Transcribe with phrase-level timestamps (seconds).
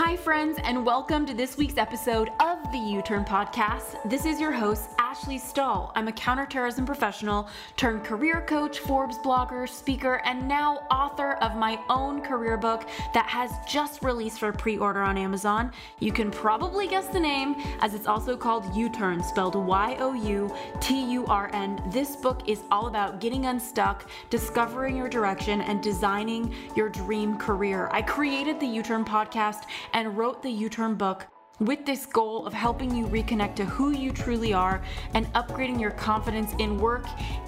[0.00, 4.00] Hi, friends, and welcome to this week's episode of the U Turn Podcast.
[4.08, 5.90] This is your host, Ashley Stahl.
[5.94, 7.48] I'm a counterterrorism professional
[7.78, 13.24] turned career coach, Forbes blogger, speaker, and now author of my own career book that
[13.26, 15.72] has just released for pre order on Amazon.
[15.98, 20.12] You can probably guess the name, as it's also called U Turn, spelled Y O
[20.12, 21.82] U T U R N.
[21.86, 27.88] This book is all about getting unstuck, discovering your direction, and designing your dream career.
[27.92, 29.62] I created the U Turn Podcast
[29.94, 31.26] and wrote the U Turn book
[31.60, 34.80] with this goal of helping you reconnect to who you truly are
[35.14, 37.04] and upgrading your confidence in work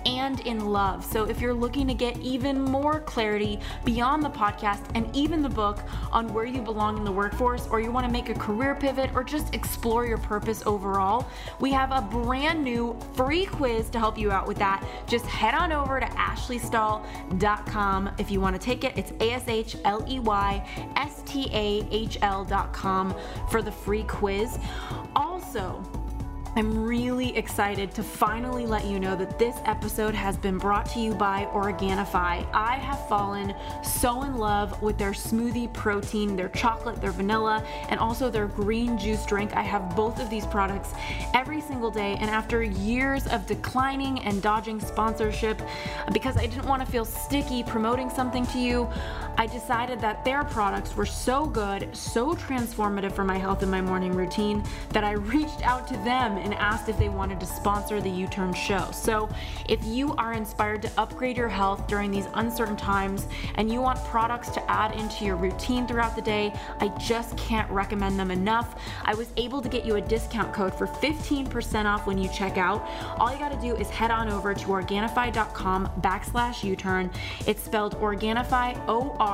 [0.06, 1.04] and in love.
[1.04, 5.48] So, if you're looking to get even more clarity beyond the podcast and even the
[5.48, 8.74] book on where you belong in the workforce, or you want to make a career
[8.74, 11.28] pivot or just explore your purpose overall,
[11.60, 14.86] we have a brand new free quiz to help you out with that.
[15.06, 18.96] Just head on over to ashleystahl.com if you want to take it.
[18.96, 20.66] It's A S H L E Y
[20.96, 23.14] S T A H L.com
[23.50, 24.58] for the free free quiz.
[25.16, 25.82] Also,
[26.56, 30.98] I'm really excited to finally let you know that this episode has been brought to
[30.98, 32.44] you by Organifi.
[32.52, 38.00] I have fallen so in love with their smoothie protein, their chocolate, their vanilla, and
[38.00, 39.54] also their green juice drink.
[39.54, 40.92] I have both of these products
[41.34, 45.62] every single day, and after years of declining and dodging sponsorship
[46.12, 48.88] because I didn't want to feel sticky promoting something to you,
[49.40, 53.80] I decided that their products were so good, so transformative for my health and my
[53.80, 58.02] morning routine that I reached out to them and asked if they wanted to sponsor
[58.02, 58.90] the U Turn show.
[58.92, 59.30] So,
[59.66, 64.04] if you are inspired to upgrade your health during these uncertain times and you want
[64.04, 68.78] products to add into your routine throughout the day, I just can't recommend them enough.
[69.06, 72.58] I was able to get you a discount code for 15% off when you check
[72.58, 72.86] out.
[73.18, 77.10] All you got to do is head on over to Organifi.com backslash U Turn.
[77.46, 79.29] It's spelled Organifi, O R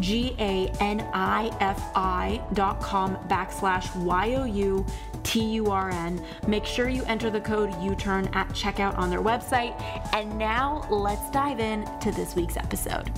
[0.00, 4.86] G A N I F I dot com backslash Y O U
[5.22, 6.24] T U R N.
[6.46, 9.74] Make sure you enter the code U Turn at checkout on their website.
[10.12, 13.10] And now let's dive in to this week's episode.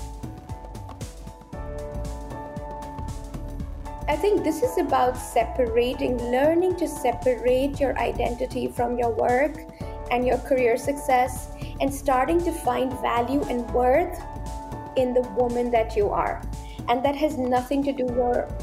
[4.08, 9.54] I think this is about separating, learning to separate your identity from your work
[10.10, 14.20] and your career success, and starting to find value and worth
[15.00, 16.42] in the woman that you are.
[16.88, 18.06] And that has nothing to do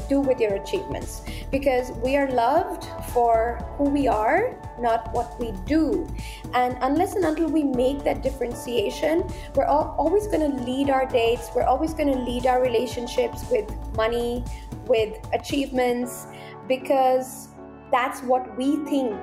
[0.08, 1.22] do with your achievements.
[1.50, 6.08] Because we are loved for who we are not what we do.
[6.54, 11.06] And unless and until we make that differentiation we're all, always going to lead our
[11.06, 11.50] dates.
[11.54, 14.44] We're always going to lead our relationships with money
[14.86, 16.26] with achievements.
[16.66, 17.48] Because
[17.90, 19.16] that's what we think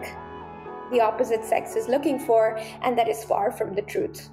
[0.92, 4.30] the opposite sex is looking for and that is far from the truth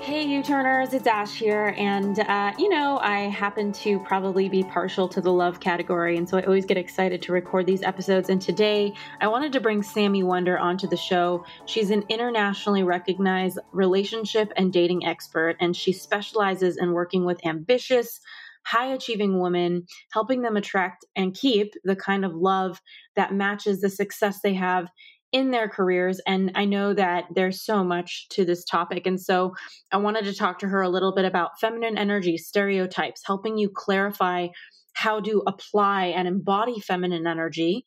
[0.00, 1.74] Hey, U Turners, it's Ash here.
[1.76, 6.16] And, uh, you know, I happen to probably be partial to the love category.
[6.16, 8.30] And so I always get excited to record these episodes.
[8.30, 11.44] And today I wanted to bring Sami Wunder onto the show.
[11.66, 18.20] She's an internationally recognized relationship and dating expert, and she specializes in working with ambitious,
[18.64, 22.80] high achieving women, helping them attract and keep the kind of love
[23.16, 24.88] that matches the success they have
[25.32, 26.20] in their careers.
[26.26, 29.06] And I know that there's so much to this topic.
[29.06, 29.54] And so
[29.92, 33.70] I wanted to talk to her a little bit about feminine energy, stereotypes, helping you
[33.72, 34.48] clarify
[34.94, 37.86] how to apply and embody feminine energy,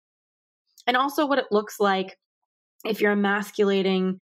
[0.88, 2.18] and also what it looks like
[2.86, 4.20] if you're emasculating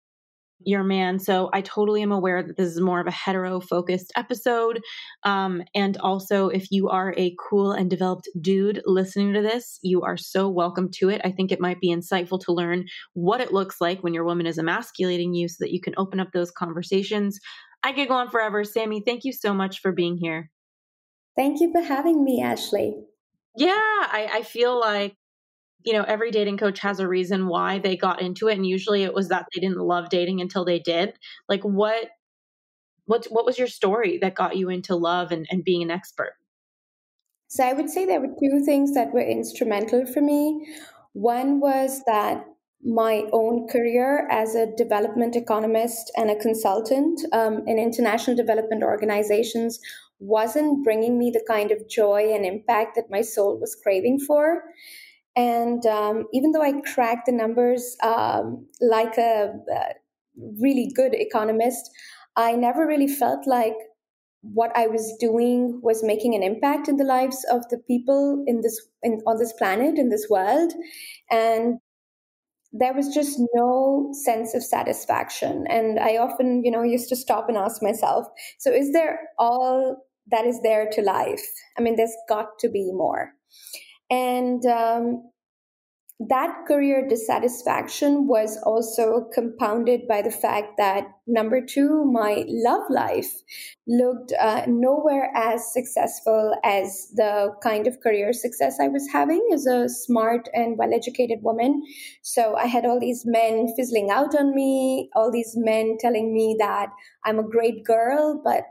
[0.67, 1.19] your man.
[1.19, 4.81] So I totally am aware that this is more of a hetero focused episode.
[5.23, 10.03] Um, and also, if you are a cool and developed dude listening to this, you
[10.03, 11.21] are so welcome to it.
[11.25, 14.47] I think it might be insightful to learn what it looks like when your woman
[14.47, 17.39] is emasculating you so that you can open up those conversations.
[17.83, 18.65] I could go on forever.
[18.65, 20.51] Sami, thank you so much for being here.
[21.37, 22.95] Thank you for having me, Ashley.
[23.57, 25.17] Yeah, I, I feel like
[25.84, 28.56] you know, every dating coach has a reason why they got into it.
[28.56, 31.14] And usually it was that they didn't love dating until they did.
[31.49, 32.09] Like what
[33.06, 36.32] what what was your story that got you into love and, and being an expert?
[37.49, 40.67] So I would say there were two things that were instrumental for me.
[41.12, 42.44] One was that
[42.82, 49.79] my own career as a development economist and a consultant um, in international development organizations
[50.19, 54.62] wasn't bringing me the kind of joy and impact that my soul was craving for.
[55.37, 59.81] And um, even though I cracked the numbers um, like a, a
[60.61, 61.91] really good economist,
[62.37, 63.75] I never really felt like
[64.43, 68.61] what I was doing was making an impact in the lives of the people in
[68.61, 70.73] this in, on this planet in this world,
[71.31, 71.79] and
[72.73, 75.65] there was just no sense of satisfaction.
[75.69, 78.27] And I often, you know, used to stop and ask myself,
[78.59, 79.97] so is there all
[80.31, 81.45] that is there to life?
[81.79, 83.31] I mean, there's got to be more.
[84.11, 85.31] And um,
[86.21, 93.33] that career dissatisfaction was also compounded by the fact that number two my love life
[93.89, 99.67] looked uh, nowhere as successful as the kind of career success i was having as
[99.67, 101.83] a smart and well educated woman.
[102.23, 106.55] So i had all these men fizzling out on me all these men telling me
[106.61, 106.91] that
[107.25, 108.62] i'm a great girl but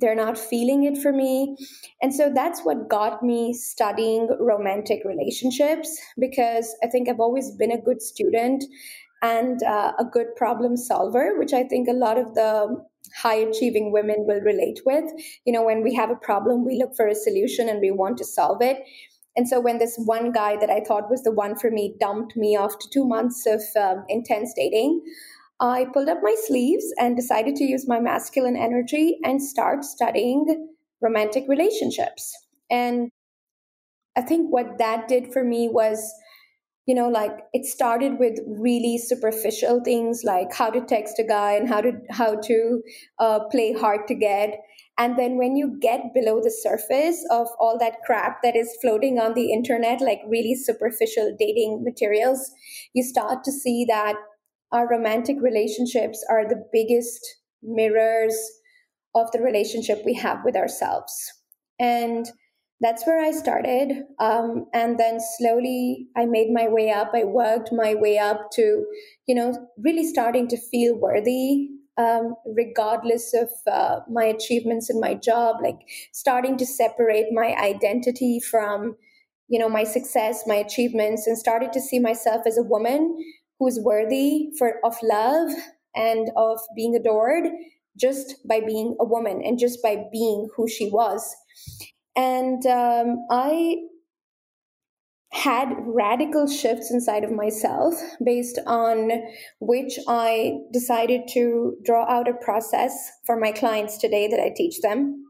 [0.00, 1.56] they're not feeling it for me.
[2.02, 7.72] And so that's what got me studying romantic relationships because I think I've always been
[7.72, 8.64] a good student
[9.22, 12.82] and uh, a good problem solver, which I think a lot of the
[13.16, 15.04] high achieving women will relate with.
[15.44, 18.18] You know, when we have a problem, we look for a solution and we want
[18.18, 18.78] to solve it.
[19.36, 22.36] And so when this one guy that I thought was the one for me dumped
[22.36, 25.02] me after two months of um, intense dating,
[25.60, 30.68] I pulled up my sleeves and decided to use my masculine energy and start studying
[31.02, 32.34] romantic relationships.
[32.70, 33.10] And
[34.16, 36.12] I think what that did for me was,
[36.86, 41.52] you know, like it started with really superficial things like how to text a guy
[41.52, 42.82] and how to how to
[43.18, 44.56] uh, play hard to get.
[44.98, 49.18] And then when you get below the surface of all that crap that is floating
[49.18, 52.50] on the internet, like really superficial dating materials,
[52.92, 54.16] you start to see that
[54.72, 57.20] our romantic relationships are the biggest
[57.62, 58.36] mirrors
[59.14, 61.12] of the relationship we have with ourselves.
[61.78, 62.26] And
[62.80, 64.04] that's where I started.
[64.18, 67.10] Um, and then slowly I made my way up.
[67.14, 68.86] I worked my way up to,
[69.26, 71.68] you know, really starting to feel worthy,
[71.98, 75.78] um, regardless of uh, my achievements in my job, like
[76.12, 78.96] starting to separate my identity from,
[79.48, 83.14] you know, my success, my achievements, and started to see myself as a woman
[83.60, 85.50] who's worthy for of love
[85.94, 87.44] and of being adored
[87.96, 91.36] just by being a woman and just by being who she was.
[92.16, 93.76] And um, I
[95.32, 99.10] had radical shifts inside of myself based on
[99.60, 104.80] which I decided to draw out a process for my clients today that I teach
[104.80, 105.29] them.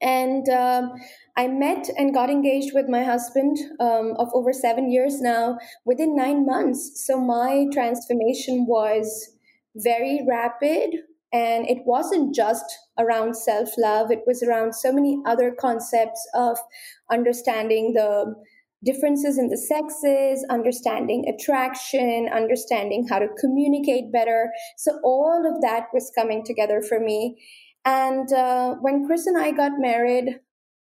[0.00, 0.92] And um,
[1.36, 6.14] I met and got engaged with my husband um, of over seven years now within
[6.14, 7.04] nine months.
[7.06, 9.36] So my transformation was
[9.74, 11.02] very rapid.
[11.32, 12.64] And it wasn't just
[12.98, 16.58] around self love, it was around so many other concepts of
[17.10, 18.34] understanding the
[18.84, 24.50] differences in the sexes, understanding attraction, understanding how to communicate better.
[24.76, 27.36] So, all of that was coming together for me.
[27.88, 30.40] And uh, when Chris and I got married,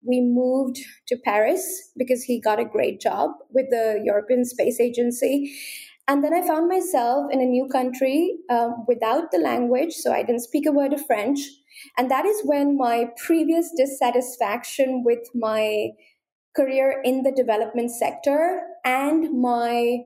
[0.03, 5.55] we moved to Paris because he got a great job with the European Space Agency.
[6.07, 10.23] And then I found myself in a new country uh, without the language, so I
[10.23, 11.41] didn't speak a word of French.
[11.95, 15.89] And that is when my previous dissatisfaction with my
[16.55, 19.99] career in the development sector and my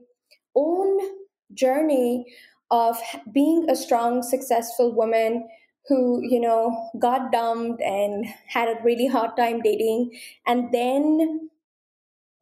[0.54, 0.98] own
[1.54, 2.26] journey
[2.70, 2.98] of
[3.32, 5.48] being a strong, successful woman
[5.88, 10.10] who you know got dumped and had a really hard time dating
[10.46, 11.50] and then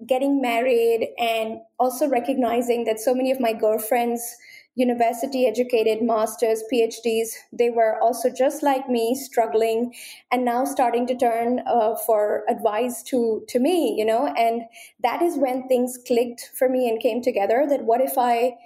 [0.07, 4.37] getting married and also recognizing that so many of my girlfriends
[4.75, 9.95] university educated masters phds they were also just like me struggling
[10.33, 14.63] and now starting to turn uh, for advice to to me you know and
[15.01, 18.57] that is when things clicked for me and came together that what if i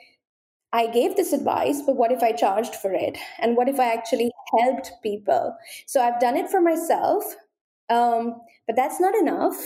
[0.76, 3.16] I gave this advice, but what if I charged for it?
[3.38, 4.30] And what if I actually
[4.60, 5.56] helped people?
[5.86, 7.24] So I've done it for myself,
[7.88, 9.56] um, but that's not enough.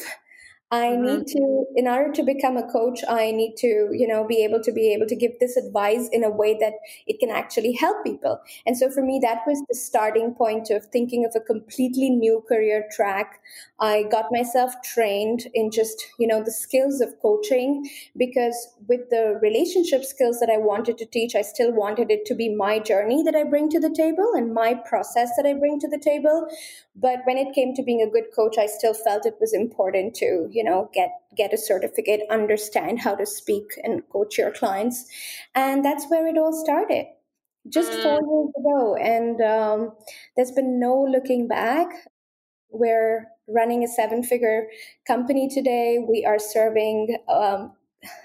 [0.73, 1.03] I mm-hmm.
[1.03, 4.63] need to, in order to become a coach, I need to, you know, be able
[4.63, 6.75] to be able to give this advice in a way that
[7.09, 8.41] it can actually help people.
[8.67, 12.45] And so for me, that was the starting point of thinking of a completely new
[12.47, 13.41] career track.
[13.81, 19.41] I got myself trained in just, you know, the skills of coaching because with the
[19.43, 23.25] relationship skills that I wanted to teach, I still wanted it to be my journey
[23.25, 26.47] that I bring to the table and my process that I bring to the table.
[26.95, 30.15] But when it came to being a good coach, I still felt it was important
[30.17, 35.07] to, you know, get get a certificate, understand how to speak and coach your clients,
[35.55, 37.07] and that's where it all started.
[37.69, 38.03] Just mm.
[38.03, 39.93] four years ago, and um,
[40.37, 41.89] there's been no looking back.
[42.71, 44.69] We're running a seven-figure
[45.07, 45.99] company today.
[46.09, 47.73] We are serving um,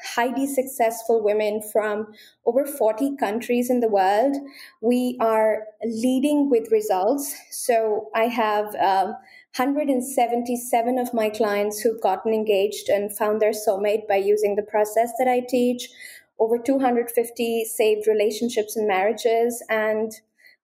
[0.03, 2.07] highly successful women from
[2.45, 4.35] over 40 countries in the world.
[4.81, 7.35] We are leading with results.
[7.51, 9.15] So I have um,
[9.57, 15.12] 177 of my clients who've gotten engaged and found their soulmate by using the process
[15.17, 15.89] that I teach.
[16.38, 19.63] over 250 saved relationships and marriages.
[19.69, 20.12] And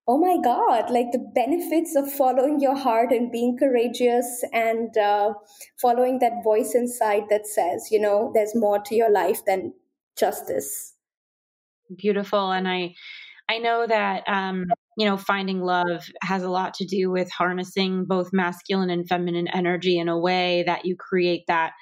[0.06, 5.32] oh my God, like the benefits of following your heart and being courageous and uh,
[5.80, 9.72] following that voice inside that says, you know, there's more to your life than
[10.18, 10.92] just this.
[11.96, 12.52] Beautiful.
[12.52, 12.94] And I,
[13.48, 18.04] I know that, um, you know, finding love has a lot to do with harnessing
[18.04, 21.72] both masculine and feminine energy in a way that you create that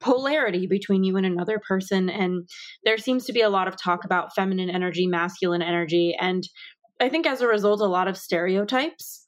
[0.00, 2.08] polarity between you and another person.
[2.08, 2.48] And
[2.84, 6.16] there seems to be a lot of talk about feminine energy, masculine energy.
[6.18, 6.42] And
[7.00, 9.26] I think as a result, a lot of stereotypes.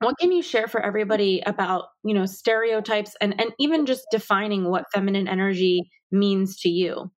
[0.00, 4.68] What can you share for everybody about, you know, stereotypes and, and even just defining
[4.68, 7.10] what feminine energy means to you?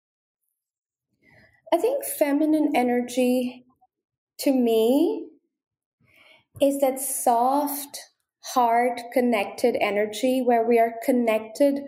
[1.73, 3.64] I think feminine energy
[4.39, 5.27] to me
[6.61, 7.99] is that soft,
[8.53, 11.79] heart connected energy where we are connected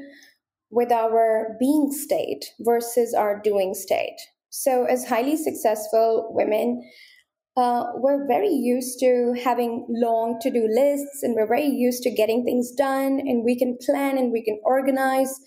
[0.70, 4.18] with our being state versus our doing state.
[4.50, 6.82] So, as highly successful women,
[7.56, 12.12] uh, we're very used to having long to do lists and we're very used to
[12.12, 15.39] getting things done and we can plan and we can organize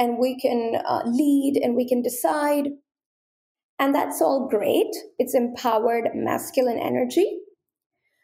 [0.00, 2.68] and we can uh, lead and we can decide.
[3.78, 4.90] And that's all great.
[5.18, 7.38] It's empowered masculine energy.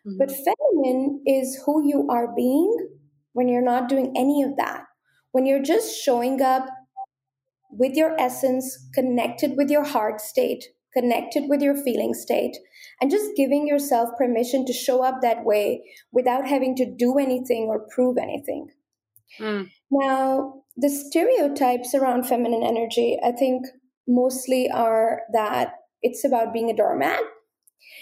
[0.06, 0.18] Mm-hmm.
[0.18, 2.76] But feminine is who you are being
[3.32, 4.84] when you're not doing any of that.
[5.32, 6.66] When you're just showing up
[7.70, 12.56] with your essence, connected with your heart state, connected with your feeling state,
[13.00, 15.82] and just giving yourself permission to show up that way
[16.12, 18.68] without having to do anything or prove anything.
[19.40, 19.70] Mm.
[19.90, 23.66] Now, the stereotypes around feminine energy, I think
[24.06, 27.20] mostly are that it's about being a doormat.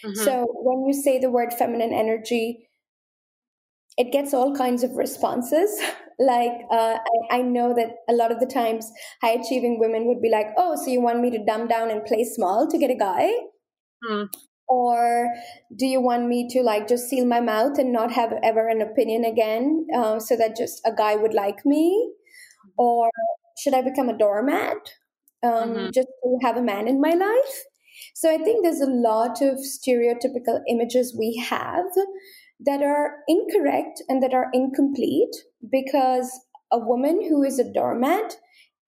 [0.04, 0.14] Mm-hmm.
[0.14, 2.68] So when you say the word feminine energy,
[3.96, 5.70] it gets all kinds of responses.
[6.18, 6.98] like uh,
[7.30, 8.90] I, I, know that a lot of the times
[9.22, 12.04] high achieving women would be like, "Oh, so you want me to dumb down and
[12.04, 13.30] play small to get a guy?"
[14.08, 14.28] Mm
[14.72, 15.28] or
[15.76, 18.80] do you want me to like just seal my mouth and not have ever an
[18.80, 22.12] opinion again uh, so that just a guy would like me
[22.78, 23.10] or
[23.58, 24.94] should i become a doormat
[25.42, 25.90] um, mm-hmm.
[25.92, 27.64] just to have a man in my life.
[28.14, 31.84] So i think there's a lot of stereotypical images we have
[32.64, 35.34] that are incorrect and that are incomplete
[35.70, 36.30] because
[36.70, 38.36] a woman who is a doormat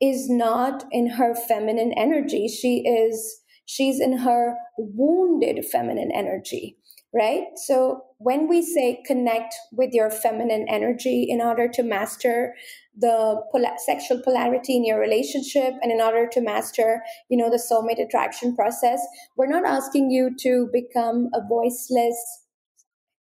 [0.01, 2.49] is not in her feminine energy.
[2.49, 6.77] She is she's in her wounded feminine energy
[7.15, 7.45] right?
[7.55, 12.55] So when we say connect with your feminine energy in order to master
[12.99, 17.63] the pol- sexual polarity in your relationship and in order to master you know the
[17.63, 19.01] soulmate attraction process
[19.37, 22.17] we're not asking you to become a voiceless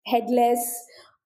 [0.06, 0.60] headless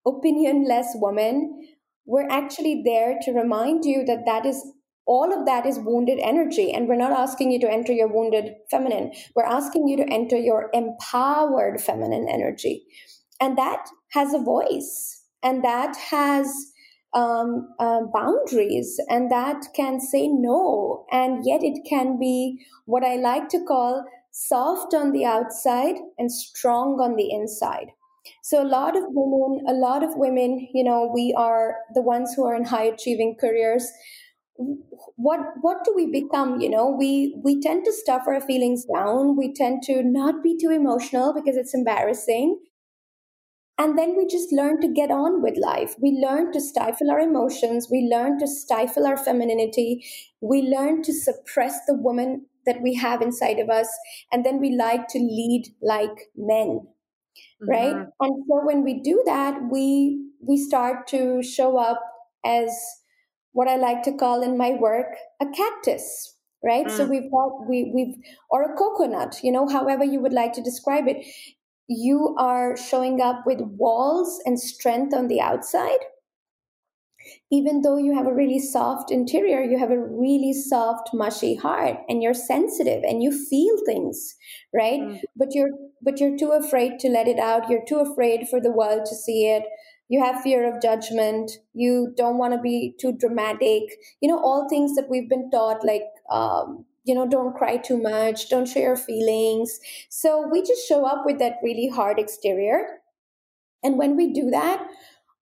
[0.06, 1.68] opinionless woman
[2.06, 4.64] we're actually there to remind you that that is
[5.08, 6.72] all of that is wounded energy.
[6.74, 9.14] And we're not asking you to enter your wounded feminine.
[9.36, 12.86] We're asking you to enter your empowered feminine energy.
[13.40, 16.54] And that has a voice and that has
[17.14, 21.06] um, uh, boundaries and that can say no.
[21.12, 26.32] And yet it can be what I like to call soft on the outside and
[26.32, 27.88] strong on the inside.
[28.44, 32.34] So a lot of women, a lot of women, you know, we are the ones
[32.36, 33.90] who are in high achieving careers
[35.16, 39.36] what what do we become you know we we tend to stuff our feelings down
[39.38, 42.60] we tend to not be too emotional because it's embarrassing
[43.80, 47.20] and then we just learn to get on with life we learn to stifle our
[47.20, 50.06] emotions we learn to stifle our femininity
[50.42, 53.90] we learn to suppress the woman that we have inside of us
[54.32, 57.70] and then we like to lead like men mm-hmm.
[57.70, 62.00] right and so when we do that we we start to show up
[62.46, 62.72] as
[63.58, 65.08] what I like to call in my work
[65.42, 66.86] a cactus, right?
[66.86, 66.92] Mm.
[66.92, 68.16] So we've got we we've
[68.52, 71.26] or a coconut, you know, however you would like to describe it.
[71.88, 76.00] You are showing up with walls and strength on the outside.
[77.52, 81.98] Even though you have a really soft interior, you have a really soft, mushy heart,
[82.08, 84.36] and you're sensitive and you feel things,
[84.74, 85.02] right?
[85.02, 85.22] Mm.
[85.36, 87.70] But you're but you're too afraid to let it out.
[87.70, 89.64] You're too afraid for the world to see it
[90.10, 93.84] you have fear of judgment you don't want to be too dramatic
[94.22, 97.98] you know all things that we've been taught like um, you know don't cry too
[97.98, 103.00] much don't show your feelings so we just show up with that really hard exterior
[103.84, 104.86] and when we do that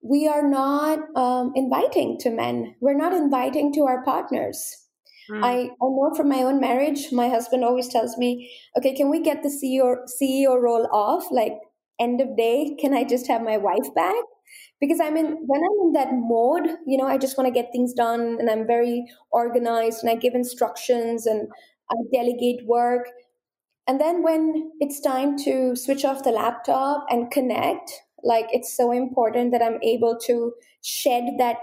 [0.02, 4.86] we are not um, inviting to men we're not inviting to our partners
[5.30, 5.44] Mm.
[5.44, 9.20] I, I know from my own marriage, my husband always tells me, okay, can we
[9.20, 11.26] get the CEO, CEO role off?
[11.30, 11.54] Like,
[11.98, 14.14] end of day, can I just have my wife back?
[14.80, 17.70] Because i'm in when i'm in that mode you know i just want to get
[17.72, 21.48] things done and i'm very organized and i give instructions and
[21.90, 23.08] I delegate work.
[23.86, 27.92] And then when it's time to switch off the laptop and connect,
[28.24, 30.52] like it's so important that I'm able to
[30.82, 31.58] shed that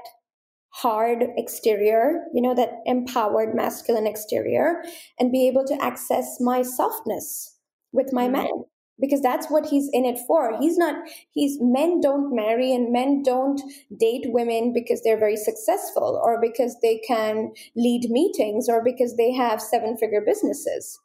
[0.69, 4.81] hard exterior, you know, that empowered masculine exterior,
[5.19, 7.57] and be able to access my softness
[7.91, 8.33] with my mm-hmm.
[8.33, 8.63] man
[8.99, 10.57] because that's what he's in it for.
[10.59, 10.95] He's not,
[11.31, 13.61] he's men don't marry and men don't
[13.99, 19.33] date women because they're very successful or because they can lead meetings or because they
[19.33, 20.99] have seven figure businesses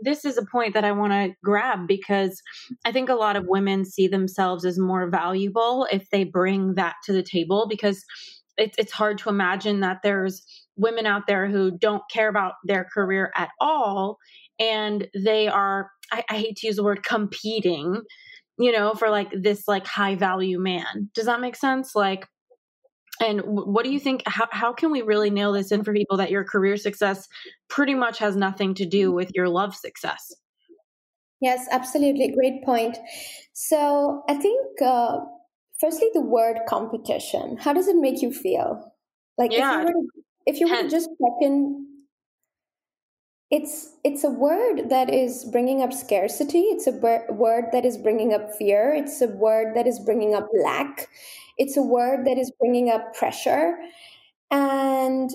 [0.00, 2.42] this is a point that I want to grab because
[2.84, 6.96] I think a lot of women see themselves as more valuable if they bring that
[7.04, 8.04] to the table because
[8.56, 10.42] it, it's hard to imagine that there's
[10.76, 14.18] women out there who don't care about their career at all
[14.58, 18.02] and they are I, I hate to use the word competing
[18.58, 22.26] you know for like this like high value man does that make sense like
[23.20, 24.22] and what do you think?
[24.26, 27.28] How, how can we really nail this in for people that your career success
[27.68, 30.34] pretty much has nothing to do with your love success?
[31.40, 32.32] Yes, absolutely.
[32.32, 32.98] Great point.
[33.52, 35.18] So I think, uh,
[35.80, 38.92] firstly, the word competition, how does it make you feel?
[39.38, 39.80] Like yeah.
[39.80, 40.08] if you were to,
[40.46, 41.85] if you were to just check in
[43.50, 46.62] it's it's a word that is bringing up scarcity.
[46.62, 46.92] It's a
[47.32, 48.92] word that is bringing up fear.
[48.92, 51.08] It's a word that is bringing up lack.
[51.58, 53.78] It's a word that is bringing up pressure.
[54.50, 55.30] And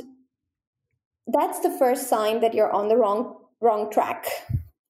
[1.27, 4.25] that's the first sign that you're on the wrong wrong track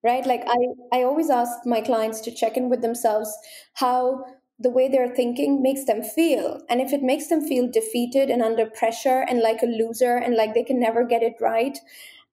[0.04, 0.26] right?
[0.26, 3.32] Like i i always ask my clients to check in with themselves
[3.76, 4.26] how
[4.60, 6.62] the way they're thinking makes them feel.
[6.70, 10.36] And if it makes them feel defeated and under pressure and like a loser and
[10.36, 11.78] like they can never get it right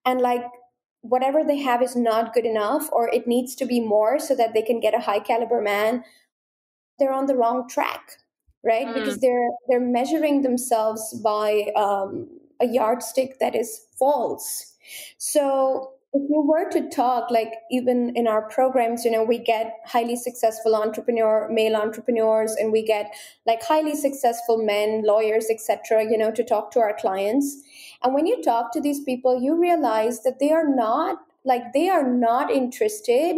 [0.05, 0.43] and like
[1.01, 4.53] whatever they have is not good enough or it needs to be more so that
[4.53, 6.03] they can get a high caliber man
[6.97, 8.17] they're on the wrong track
[8.63, 8.87] right?
[8.87, 8.93] Mm.
[8.93, 12.27] Because they're they're measuring themselves by um,
[12.59, 14.75] a yardstick that is false.
[15.17, 19.73] So if you were to talk like even in our programs you know we get
[19.85, 23.13] highly successful entrepreneur male entrepreneurs and we get
[23.45, 27.61] like highly successful men lawyers etc you know to talk to our clients.
[28.01, 31.89] And when you talk to these people you realize that they are not like they
[31.89, 33.37] are not interested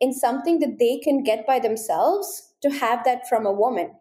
[0.00, 3.92] in something that they can get by themselves to have that from a woman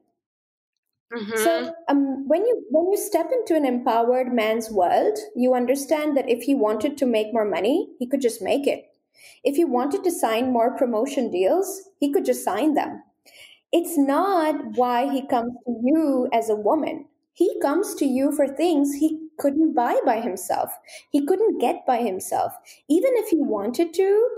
[1.13, 1.37] Mm-hmm.
[1.43, 6.29] So um, when you when you step into an empowered man's world, you understand that
[6.29, 8.85] if he wanted to make more money, he could just make it.
[9.43, 13.03] If he wanted to sign more promotion deals, he could just sign them.
[13.71, 17.07] It's not why he comes to you as a woman.
[17.33, 20.71] He comes to you for things he couldn't buy by himself.
[21.09, 22.53] He couldn't get by himself.
[22.89, 24.29] Even if he wanted to,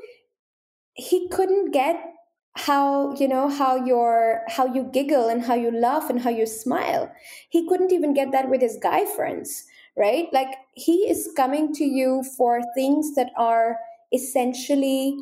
[0.95, 2.12] he couldn't get
[2.55, 6.45] how you know how your how you giggle and how you laugh and how you
[6.45, 7.11] smile.
[7.49, 9.65] He couldn't even get that with his guy friends
[9.97, 10.27] right?
[10.33, 13.77] Like he is coming to you for things that are
[14.13, 15.17] essentially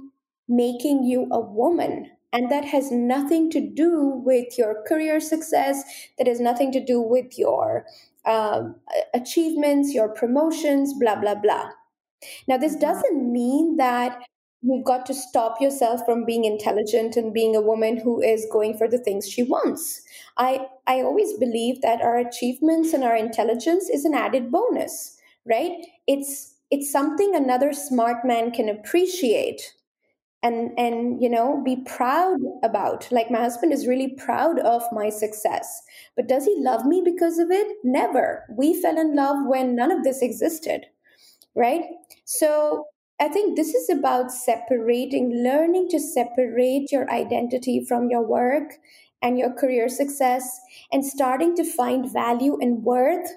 [0.47, 5.83] making you a woman and that has nothing to do with your career success
[6.17, 7.85] that has nothing to do with your
[8.25, 8.75] um,
[9.13, 11.69] achievements your promotions blah blah blah.
[12.47, 12.81] Now this mm-hmm.
[12.81, 14.21] doesn't mean that
[14.63, 18.77] you've got to stop yourself from being intelligent and being a woman who is going
[18.77, 20.01] for the things she wants.
[20.37, 25.87] I i always believe that our achievements and our intelligence is an added bonus right?
[26.07, 29.73] It's it's something another smart man can appreciate
[30.43, 33.11] and and you know be proud about.
[33.11, 35.81] Like my husband is really proud of my success
[36.15, 37.77] but does he love me because of it?
[37.83, 38.45] Never.
[38.57, 40.85] We fell in love when none of this existed
[41.55, 41.83] right?
[42.25, 42.87] So
[43.21, 48.79] I think this is about separating, learning to separate your identity from your work
[49.21, 50.59] and your career success
[50.91, 53.29] and starting to find value and worth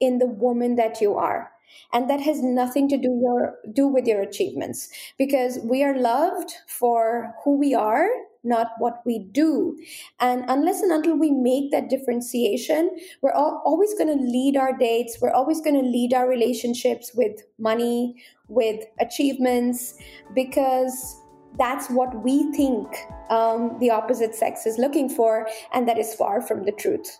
[0.00, 1.52] in the woman that you are.
[1.92, 6.52] And that has nothing to do your do with your achievements because we are loved
[6.66, 8.08] for who we are
[8.44, 9.76] not what we do.
[10.20, 12.90] And unless and until we make that differentiation,
[13.22, 17.12] we're all, always going to lead our dates, we're always going to lead our relationships
[17.14, 19.94] with money, with achievements,
[20.34, 21.20] because
[21.58, 22.88] that's what we think
[23.30, 27.18] um, the opposite sex is looking for, and that is far from the truth.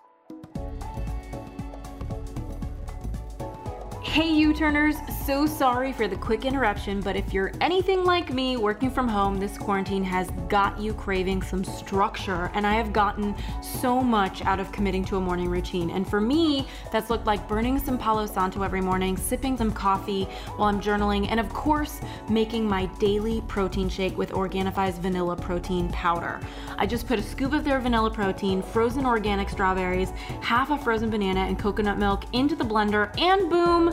[4.15, 4.95] Hey U-turners,
[5.27, 9.41] so sorry for the quick interruption, but if you're anything like me working from home,
[9.41, 14.61] this quarantine has got you craving some structure, and I have gotten so much out
[14.61, 15.91] of committing to a morning routine.
[15.91, 20.29] And for me, that's looked like burning some Palo Santo every morning, sipping some coffee
[20.55, 25.89] while I'm journaling, and of course, making my daily protein shake with Organifi's vanilla protein
[25.89, 26.39] powder.
[26.79, 31.11] I just put a scoop of their vanilla protein, frozen organic strawberries, half a frozen
[31.11, 33.93] banana, and coconut milk into the blender, and boom,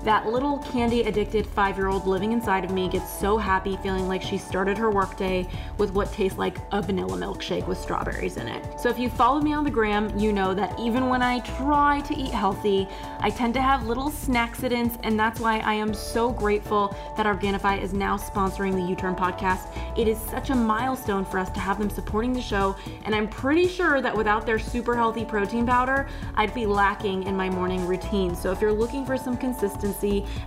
[0.03, 4.07] that little candy addicted five year old living inside of me gets so happy feeling
[4.07, 8.47] like she started her workday with what tastes like a vanilla milkshake with strawberries in
[8.47, 8.79] it.
[8.79, 12.01] So if you follow me on the gram, you know that even when I try
[12.01, 12.87] to eat healthy,
[13.19, 17.81] I tend to have little snacksidents, and that's why I am so grateful that Organifi
[17.81, 19.67] is now sponsoring the U Turn podcast.
[19.97, 23.27] It is such a milestone for us to have them supporting the show, and I'm
[23.27, 27.85] pretty sure that without their super healthy protein powder, I'd be lacking in my morning
[27.85, 28.35] routine.
[28.35, 29.90] So if you're looking for some consistency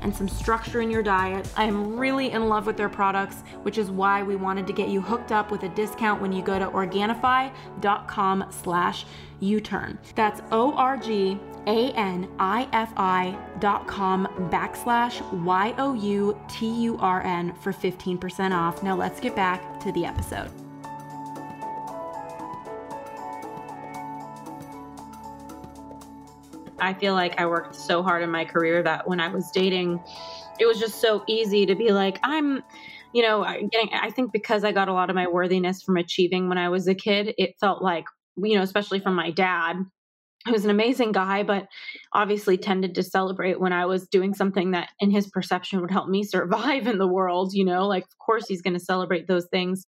[0.03, 3.79] and some structure in your diet, I am really in love with their products, which
[3.79, 6.59] is why we wanted to get you hooked up with a discount when you go
[6.59, 9.07] to Organifi.com slash
[9.41, 9.99] U-turn.
[10.15, 16.35] That's O-R-G a-N-I-F-I dot com backslash Y-O-U-T-U-R-N
[17.61, 18.83] for 15% off.
[18.83, 20.64] Now let's get back to the episode.
[26.81, 30.03] I feel like I worked so hard in my career that when I was dating,
[30.59, 32.63] it was just so easy to be like, I'm,
[33.13, 36.49] you know, getting, I think because I got a lot of my worthiness from achieving
[36.49, 38.05] when I was a kid, it felt like,
[38.37, 39.77] you know, especially from my dad,
[40.47, 41.67] who's an amazing guy, but
[42.13, 46.09] obviously tended to celebrate when I was doing something that in his perception would help
[46.09, 49.47] me survive in the world, you know, like, of course, he's going to celebrate those
[49.51, 49.87] things.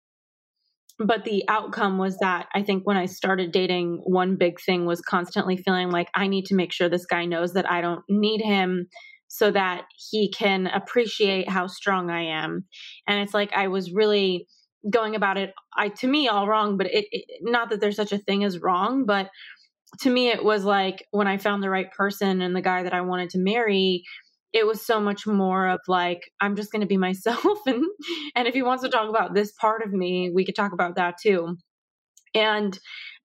[0.99, 5.01] But the outcome was that I think when I started dating, one big thing was
[5.01, 8.41] constantly feeling like I need to make sure this guy knows that I don't need
[8.41, 8.87] him
[9.27, 12.67] so that he can appreciate how strong I am.
[13.09, 14.47] And it's like I was really
[14.89, 18.13] going about it I to me all wrong, but it, it not that there's such
[18.13, 19.31] a thing as wrong, but
[20.01, 22.93] to me it was like when i found the right person and the guy that
[22.95, 24.03] i wanted to marry
[24.55, 27.85] it was so much more of like i'm just going to be myself and
[28.35, 30.97] and if he wants to talk about this part of me we could talk about
[30.97, 31.57] that too.
[32.37, 32.77] And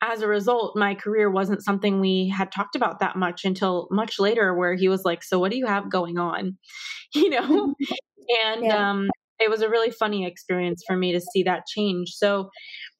[0.01, 4.19] as a result my career wasn't something we had talked about that much until much
[4.19, 6.57] later where he was like so what do you have going on?
[7.13, 7.75] You know?
[8.45, 8.89] And yeah.
[8.91, 12.09] um it was a really funny experience for me to see that change.
[12.09, 12.49] So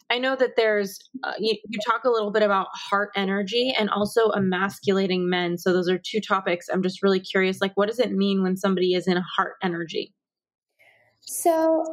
[0.09, 3.89] I know that there's, uh, you, you, talk a little bit about heart energy and
[3.89, 5.57] also emasculating men.
[5.57, 6.67] So those are two topics.
[6.71, 10.13] I'm just really curious, like, what does it mean when somebody is in heart energy?
[11.21, 11.83] So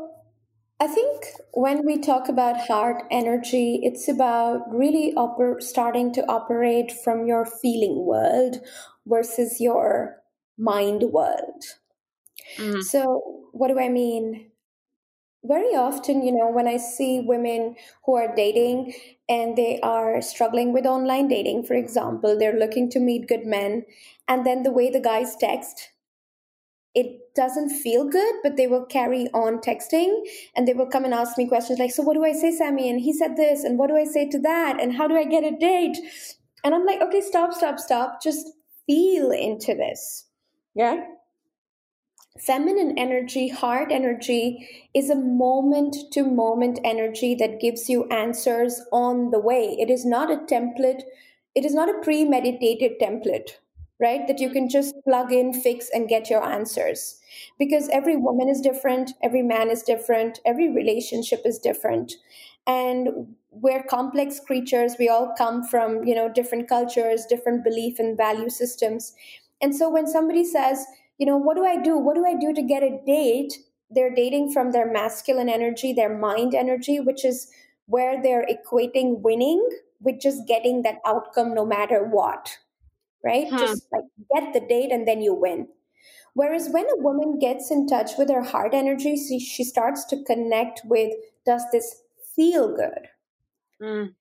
[0.79, 6.93] I think when we talk about heart energy, it's about really oper- starting to operate
[6.93, 8.57] from your feeling world
[9.07, 10.17] versus your
[10.59, 11.65] mind world.
[12.59, 12.81] Mm-hmm.
[12.81, 14.51] So, what do I mean?
[15.45, 18.93] Very often, you know, when I see women who are dating
[19.29, 23.87] and they are struggling with online dating, for example, they're looking to meet good men,
[24.29, 25.91] and then the way the guys text,
[26.95, 30.23] it doesn't feel good, but they will carry on texting
[30.55, 32.89] and they will come and ask me questions like, So, what do I say, Sami?
[32.89, 34.81] And he said this, and what do I say to that?
[34.81, 35.99] And how do I get a date?
[36.65, 38.23] And I'm like, Okay, stop, stop, stop.
[38.23, 38.47] Just
[38.87, 40.27] feel into this.
[40.75, 41.16] Yeah
[42.39, 49.31] feminine energy, heart energy, is a moment to moment energy that gives you answers on
[49.31, 49.77] the way.
[49.79, 51.03] It is not a template,
[51.55, 53.53] it is not a premeditated template,
[54.01, 54.27] right?
[54.27, 54.79] That you can mm-hmm.
[54.79, 57.21] just plug in, fix, and get your answers.
[57.59, 62.15] Because every woman is different, every man is different, every relationship is different.
[62.67, 64.97] And we're complex creatures.
[64.99, 69.15] We all come from, you know, different cultures, different belief and value systems.
[69.63, 70.85] And so when somebody says,
[71.19, 71.99] you know, what do I do?
[71.99, 73.55] What do I do to get a date?
[73.91, 77.49] They're dating from their masculine energy, their mind energy, which is
[77.87, 79.67] where they're equating winning
[80.01, 82.59] with just getting that outcome no matter what,
[83.25, 83.49] right?
[83.49, 83.59] Hmm.
[83.59, 85.69] Just like get the date and then you win.
[86.35, 90.23] Whereas when a woman gets in touch with her heart energy, she, she starts to
[90.25, 91.13] connect with
[91.47, 92.03] does this
[92.35, 93.09] feel good?
[93.81, 94.15] Mm.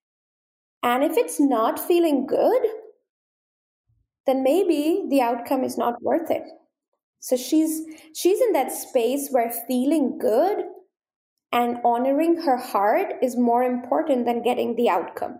[0.81, 2.61] And if it's not feeling good,
[4.25, 6.43] then maybe the outcome is not worth it.
[7.25, 7.81] So she's
[8.13, 10.63] she's in that space where feeling good
[11.51, 15.39] and honoring her heart is more important than getting the outcome.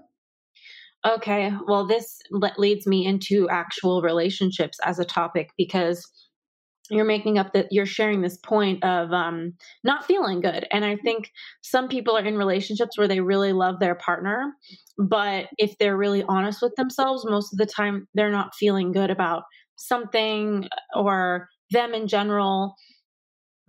[1.05, 2.17] Okay, well this
[2.57, 6.11] leads me into actual relationships as a topic because
[6.89, 10.95] you're making up that you're sharing this point of um, not feeling good and i
[10.97, 11.31] think
[11.63, 14.53] some people are in relationships where they really love their partner
[14.99, 19.09] but if they're really honest with themselves most of the time they're not feeling good
[19.09, 19.41] about
[19.77, 22.75] something or them in general.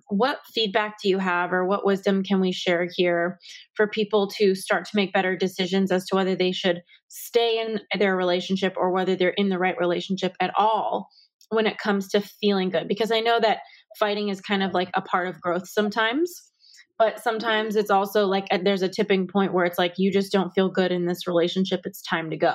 [0.09, 3.39] What feedback do you have or what wisdom can we share here
[3.75, 7.81] for people to start to make better decisions as to whether they should stay in
[7.99, 11.09] their relationship or whether they're in the right relationship at all
[11.49, 12.89] when it comes to feeling good?
[12.89, 13.59] Because i know that
[13.99, 16.51] fighting is kind of like a part of growth sometimes
[16.99, 20.33] but sometimes it's also like uh, there's a tipping point where it's like you just
[20.33, 21.83] don't feel good in this relationship.
[21.85, 22.55] It's time to go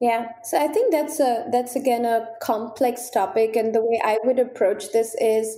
[0.00, 4.18] Yeah, so I think that's a that's again a complex topic, and the way I
[4.24, 5.56] would approach this is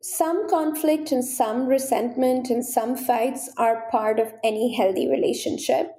[0.00, 5.90] some conflict and some resentment and some fights are part of any healthy relationship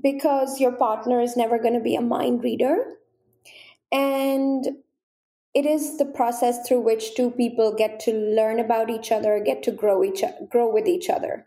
[0.00, 2.76] because your partner is never going to be a mind reader,
[3.90, 4.68] and
[5.52, 9.64] it is the process through which two people get to learn about each other, get
[9.64, 11.44] to grow each grow with each other.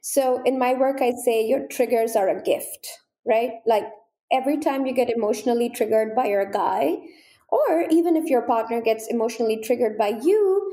[0.00, 2.88] So in my work, I say your triggers are a gift
[3.26, 3.52] right?
[3.66, 3.84] Like
[4.32, 6.98] every time you get emotionally triggered by your guy,
[7.48, 10.72] or even if your partner gets emotionally triggered by you,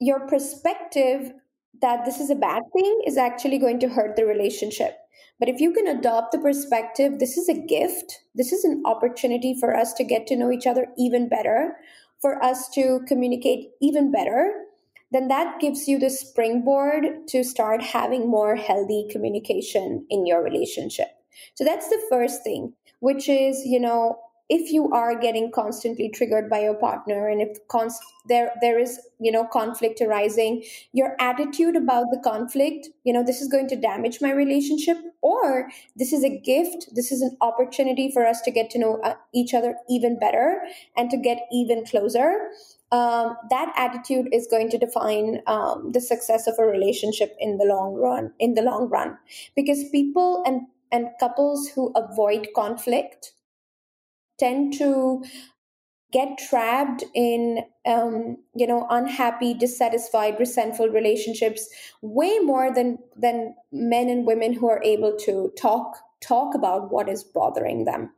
[0.00, 1.32] your perspective
[1.80, 4.98] that this is a bad thing is actually going to hurt the relationship.
[5.40, 9.56] But if you can adopt the perspective, this is a gift, this is an opportunity
[9.58, 11.76] for us to get to know each other even better,
[12.20, 14.52] for us to communicate even better,
[15.10, 21.08] then that gives you the springboard to start having more healthy communication in your relationship.
[21.54, 24.18] So that's the first thing, which is, you know,
[24.48, 29.00] if you are getting constantly triggered by your partner and if const- there there is
[29.18, 33.76] you know conflict arising your attitude about the conflict you know this is going to
[33.76, 38.50] damage my relationship or this is a gift this is an opportunity for us to
[38.50, 40.60] get to know uh, each other even better
[40.96, 42.50] and to get even closer
[42.92, 47.64] um, that attitude is going to define um, the success of a relationship in the
[47.64, 49.16] long run in the long run.
[49.56, 53.32] Because people and and couples who avoid conflict
[54.38, 55.24] tend to
[56.12, 61.68] get trapped in um, you know unhappy dissatisfied resentful relationships
[62.02, 67.08] way more than than men and women who are able to talk talk about what
[67.08, 68.08] is bothering them.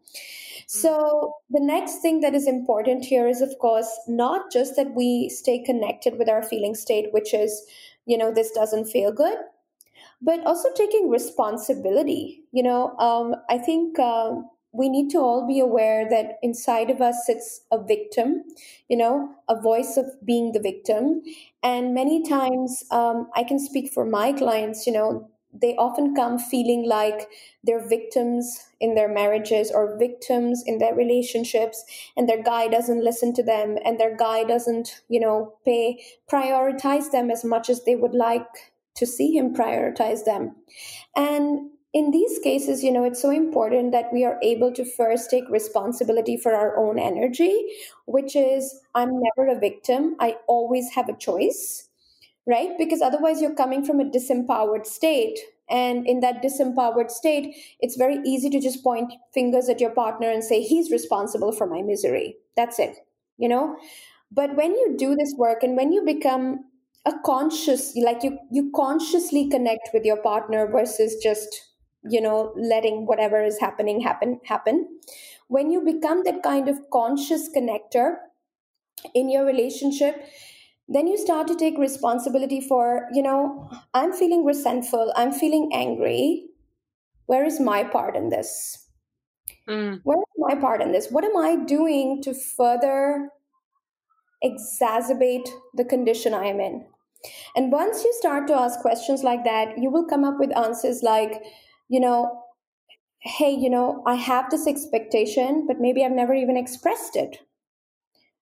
[0.66, 5.28] So the next thing that is important here is of course not just that we
[5.28, 7.64] stay connected with our feeling state which is
[8.06, 9.38] you know this doesn't feel good
[10.24, 12.44] but also taking responsibility.
[12.52, 14.32] You know, um, I think uh,
[14.72, 18.42] we need to all be aware that inside of us sits a victim,
[18.88, 21.22] you know, a voice of being the victim.
[21.62, 26.38] And many times, um, I can speak for my clients, you know, they often come
[26.38, 27.28] feeling like
[27.62, 31.84] they're victims in their marriages or victims in their relationships
[32.16, 37.12] and their guy doesn't listen to them and their guy doesn't you know pay prioritize
[37.12, 40.54] them as much as they would like to see him prioritize them.
[41.16, 45.30] And in these cases, you know, it's so important that we are able to first
[45.30, 47.66] take responsibility for our own energy,
[48.06, 50.16] which is I'm never a victim.
[50.18, 51.88] I always have a choice,
[52.46, 52.70] right?
[52.78, 55.38] Because otherwise, you're coming from a disempowered state.
[55.70, 60.30] And in that disempowered state, it's very easy to just point fingers at your partner
[60.30, 62.36] and say, he's responsible for my misery.
[62.56, 62.96] That's it,
[63.38, 63.76] you know?
[64.32, 66.64] But when you do this work and when you become
[67.06, 71.62] a conscious like you you consciously connect with your partner versus just
[72.08, 75.00] you know letting whatever is happening happen happen.
[75.48, 78.16] When you become that kind of conscious connector
[79.14, 80.26] in your relationship
[80.88, 86.46] then you start to take responsibility for you know i'm feeling resentful i'm feeling angry.
[87.26, 88.88] Where is my part in this?
[89.68, 90.04] Mm.
[90.04, 91.10] where is my part in this?
[91.10, 93.30] What am i doing to further
[94.44, 95.48] exacerbate
[95.80, 96.86] the condition i am in
[97.56, 101.02] and once you start to ask questions like that, you will come up with answers
[101.02, 101.42] like,
[101.88, 102.42] you know,
[103.20, 107.38] hey, you know, I have this expectation, but maybe I've never even expressed it.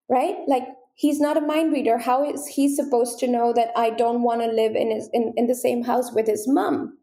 [0.09, 0.37] Right?
[0.49, 0.65] Like,
[0.95, 1.99] he's not a mind reader.
[1.99, 5.33] How is he supposed to know that I don't want to live in, his, in,
[5.37, 6.99] in the same house with his mom?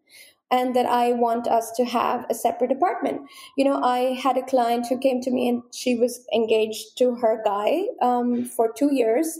[0.52, 3.22] and that I want us to have a separate apartment.
[3.56, 7.16] You know, I had a client who came to me and she was engaged to
[7.16, 9.40] her guy um, for two years.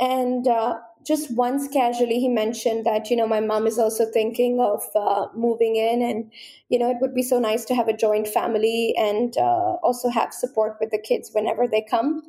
[0.00, 4.60] And uh, just once casually he mentioned that you know my mom is also thinking
[4.60, 6.30] of uh, moving in and
[6.68, 10.08] you know it would be so nice to have a joint family and uh, also
[10.08, 12.22] have support with the kids whenever they come.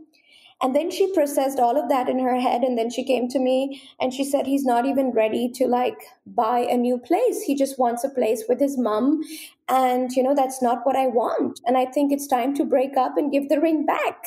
[0.63, 3.39] And then she processed all of that in her head and then she came to
[3.39, 7.41] me and she said he's not even ready to like buy a new place.
[7.41, 9.23] He just wants a place with his mom
[9.67, 11.59] and you know that's not what i want.
[11.65, 14.23] And i think it's time to break up and give the ring back.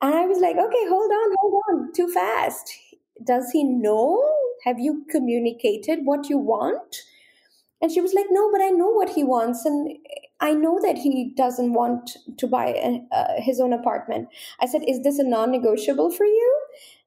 [0.00, 2.72] And I was like, okay, hold on, hold on, too fast
[3.24, 4.22] does he know?
[4.64, 7.02] Have you communicated what you want?
[7.80, 9.64] And she was like, No, but I know what he wants.
[9.64, 9.96] And
[10.40, 14.28] I know that he doesn't want to buy a, uh, his own apartment.
[14.60, 16.60] I said, Is this a non negotiable for you?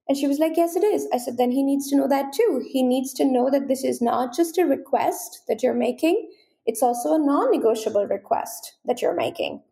[0.07, 1.07] And she was like, Yes, it is.
[1.13, 2.63] I said, Then he needs to know that too.
[2.71, 6.29] He needs to know that this is not just a request that you're making,
[6.65, 9.63] it's also a non negotiable request that you're making.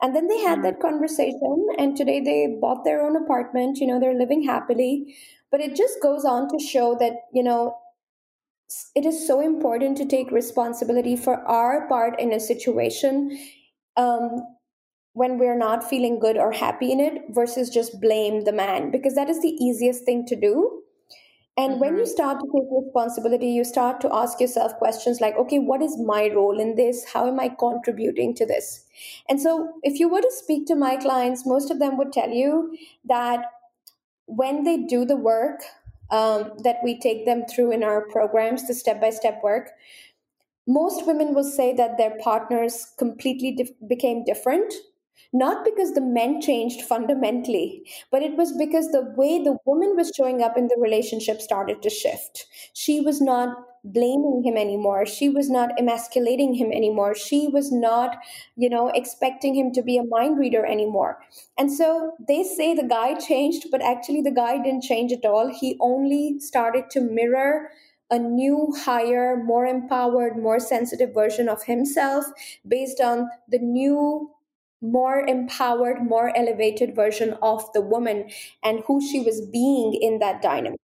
[0.00, 0.62] And then they had mm-hmm.
[0.62, 3.78] that conversation, and today they bought their own apartment.
[3.78, 5.16] You know, they're living happily.
[5.54, 7.76] But it just goes on to show that, you know,
[8.96, 13.38] it is so important to take responsibility for our part in a situation
[13.96, 14.42] um,
[15.12, 19.14] when we're not feeling good or happy in it versus just blame the man because
[19.14, 20.82] that is the easiest thing to do
[21.56, 21.80] and mm-hmm.
[21.80, 22.10] when you mm-hmm.
[22.10, 26.30] start to take responsibility, you start to ask yourself questions like, okay, what is my
[26.34, 27.04] role in this?
[27.12, 28.84] How am I contributing to this?
[29.28, 32.30] And so, if you were to speak to my clients, most of them would tell
[32.30, 33.44] you that
[34.26, 35.62] when they do the work
[36.10, 39.70] um, that we take them through in our programs, the step by step work,
[40.66, 44.72] most women will say that their partners completely became different
[45.34, 47.82] not because the men changed fundamentally,
[48.12, 51.82] but it was because the way the woman was showing up in the relationship started
[51.82, 52.46] to shift.
[52.72, 55.04] She was not blaming him anymore.
[55.06, 57.14] She was not emasculating him anymore.
[57.14, 58.16] She was not,
[58.56, 61.18] you know, expecting him to be a mind reader anymore.
[61.58, 65.52] And so they say the guy changed, but actually the guy didn't change at all.
[65.52, 67.70] He only started to mirror
[68.10, 72.24] a new, higher, more empowered, more sensitive version of himself
[72.66, 74.30] based on the new
[74.80, 78.28] more empowered, more elevated version of the woman
[78.62, 80.78] and who she was being in that dynamic.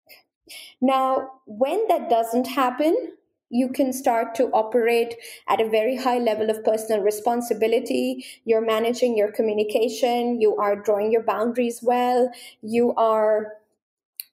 [0.80, 3.12] Now, when that doesn't happen,
[3.50, 5.14] you can start to operate
[5.48, 8.24] at a very high level of personal responsibility.
[8.44, 12.30] You're managing your communication, you are drawing your boundaries well,
[12.62, 13.54] you are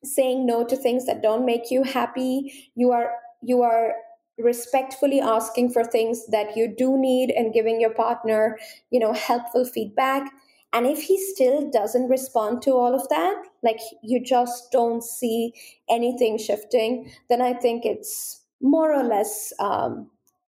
[0.04, 3.94] saying no to things that don't make you happy, you are you are
[4.40, 8.58] respectfully asking for things that you do need and giving your partner
[8.90, 10.32] you know helpful feedback.
[10.74, 15.54] And if he still doesn't respond to all of that like you just don't see
[15.90, 20.10] anything shifting then i think it's more or less um,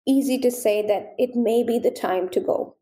[0.07, 2.77] easy to say that it may be the time to go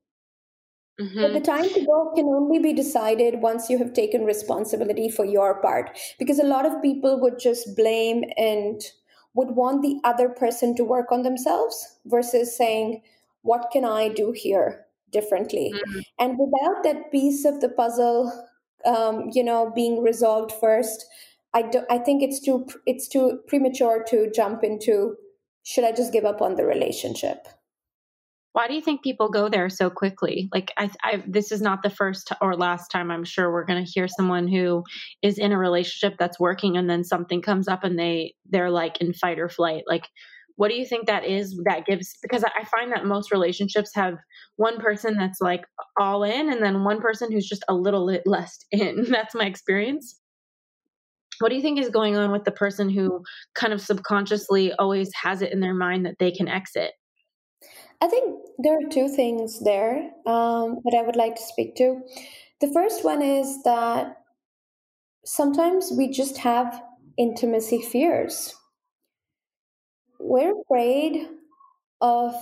[1.00, 1.22] Mm-hmm.
[1.22, 5.24] But the time to go can only be decided once you have taken responsibility for
[5.24, 5.98] your part.
[6.18, 8.80] Because a lot of people would just blame and
[9.34, 13.02] would want the other person to work on themselves versus saying,
[13.42, 15.72] What can I do here differently?
[15.74, 16.00] Mm-hmm.
[16.20, 18.32] And without that piece of the puzzle,
[18.86, 21.04] um, you know, being resolved first,
[21.54, 25.16] I, do, I think it's too it's too premature to jump into
[25.64, 27.46] should I just give up on the relationship?
[28.52, 30.48] Why do you think people go there so quickly?
[30.52, 33.84] Like, I, I this is not the first or last time I'm sure we're going
[33.84, 34.84] to hear someone who
[35.22, 38.98] is in a relationship that's working, and then something comes up, and they they're like
[39.00, 39.82] in fight or flight.
[39.88, 40.08] Like,
[40.56, 42.16] what do you think that is that gives?
[42.22, 44.14] Because I find that most relationships have
[44.56, 45.64] one person that's like
[45.98, 49.04] all in, and then one person who's just a little less in.
[49.10, 50.20] That's my experience
[51.40, 53.20] what do you think is going on with the person who
[53.56, 56.92] kind of subconsciously always has it in their mind that they can exit
[58.00, 62.02] I think there are two things there um, that I would like to speak to.
[62.60, 64.18] The first one is that
[65.24, 66.82] sometimes we just have
[67.16, 68.54] intimacy fears.
[70.26, 71.28] We're afraid
[72.00, 72.34] of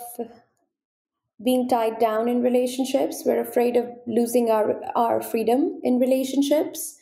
[1.45, 3.25] being tied down in relationships.
[3.27, 6.97] We're afraid of losing our, our freedom in relationships.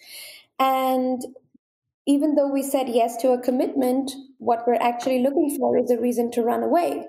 [0.59, 1.21] And
[2.07, 6.01] even though we said yes to a commitment, what we're actually looking for is a
[6.01, 7.05] reason to run away.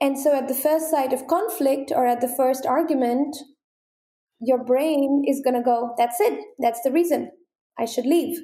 [0.00, 3.36] And so at the first sight of conflict or at the first argument,
[4.40, 6.40] your brain is going to go, that's it.
[6.58, 7.30] That's the reason
[7.78, 8.40] I should leave.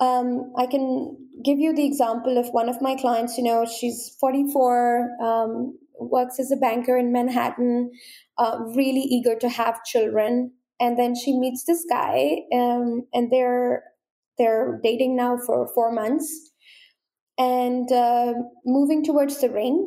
[0.00, 3.38] Um, I can give you the example of one of my clients.
[3.38, 7.90] You know, she's 44, um, works as a banker in Manhattan,
[8.38, 10.52] uh, really eager to have children.
[10.78, 13.82] And then she meets this guy, um, and they're
[14.38, 16.52] they're dating now for four months
[17.38, 19.86] and uh, moving towards the ring.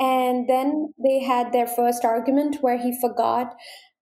[0.00, 3.54] And then they had their first argument where he forgot,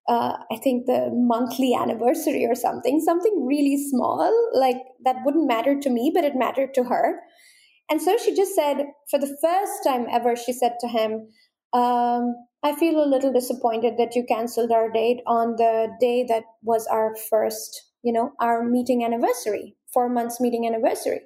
[0.08, 5.78] uh, I think, the monthly anniversary or something, something really small, like that wouldn't matter
[5.80, 7.20] to me, but it mattered to her.
[7.90, 11.28] And so she just said, for the first time ever, she said to him,
[11.72, 16.44] um, I feel a little disappointed that you canceled our date on the day that
[16.62, 21.20] was our first, you know, our meeting anniversary, four months meeting anniversary.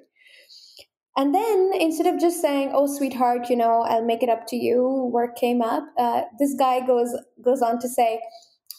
[1.15, 4.55] And then instead of just saying, "Oh, sweetheart, you know, I'll make it up to
[4.55, 5.83] you," work came up.
[5.97, 8.21] Uh, this guy goes goes on to say,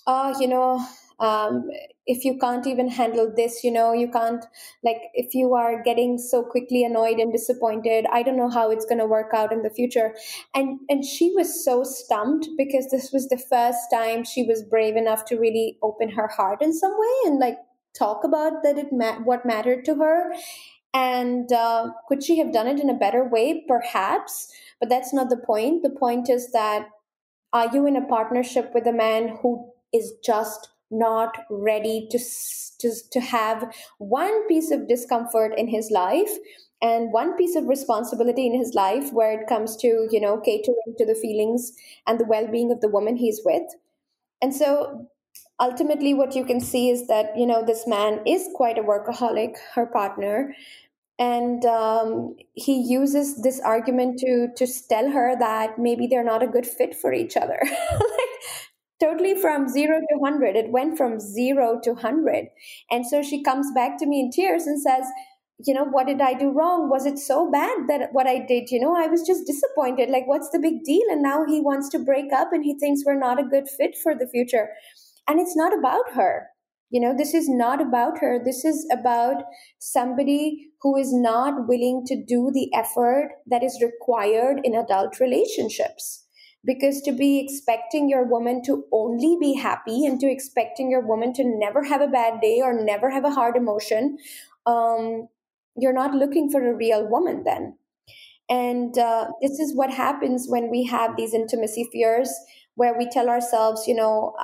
[0.09, 0.85] "Oh, you know,
[1.21, 1.71] um,
[2.07, 4.45] if you can't even handle this, you know, you can't
[4.83, 8.87] like if you are getting so quickly annoyed and disappointed, I don't know how it's
[8.87, 10.15] going to work out in the future."
[10.55, 14.97] And and she was so stumped because this was the first time she was brave
[14.97, 17.59] enough to really open her heart in some way and like
[17.99, 20.33] talk about that it ma- what mattered to her
[20.95, 23.65] and uh, could she have done it in a better way?
[23.69, 25.83] Perhaps, but that's not the point.
[25.83, 26.89] The point is that
[27.53, 32.19] are you in a partnership with a man who is just not ready to,
[32.79, 36.31] to, to have one piece of discomfort in his life
[36.81, 40.95] and one piece of responsibility in his life where it comes to you know catering
[40.97, 41.73] to the feelings
[42.07, 43.65] and the well-being of the woman he's with.
[44.41, 45.09] And so
[45.61, 49.57] ultimately what you can see is that you know this man is quite a workaholic
[49.75, 50.55] her partner
[51.19, 56.47] and um, he uses this argument to to tell her that maybe they're not a
[56.47, 57.61] good fit for each other
[59.01, 62.47] totally from zero to 100 it went from zero to 100
[62.91, 65.07] and so she comes back to me in tears and says
[65.67, 66.89] you know what did i do wrong?
[66.89, 68.71] Was it so bad that what i did?
[68.71, 70.11] You know i was just disappointed.
[70.11, 71.03] Like what's the big deal?
[71.11, 73.97] And now he wants to break up and he thinks we're not a good fit
[74.03, 74.69] for the future.
[75.27, 76.47] And it's not about her.
[76.91, 78.41] You know this is not about her.
[78.43, 79.43] This is about
[79.79, 86.25] somebody who is not willing to do the effort that is required in adult relationships
[86.65, 91.33] because to be expecting your woman to only be happy and to expecting your woman
[91.33, 94.19] to never have a bad day or never have a hard emotion
[94.67, 95.29] um,
[95.77, 97.77] you're not looking for a real woman then
[98.51, 102.33] and uh, this is what happens when we have these intimacy fears
[102.77, 104.35] where we tell ourselves you know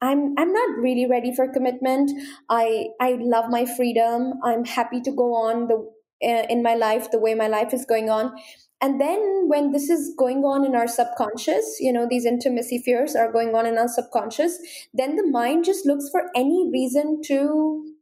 [0.00, 2.10] I'm I'm not really ready for commitment.
[2.50, 4.34] I I love my freedom.
[4.44, 5.76] I'm happy to go on the
[6.22, 8.36] uh, in my life the way my life is going on.
[8.80, 13.16] And then when this is going on in our subconscious, you know, these intimacy fears
[13.16, 14.58] are going on in our subconscious,
[14.92, 17.94] then the mind just looks for any reason to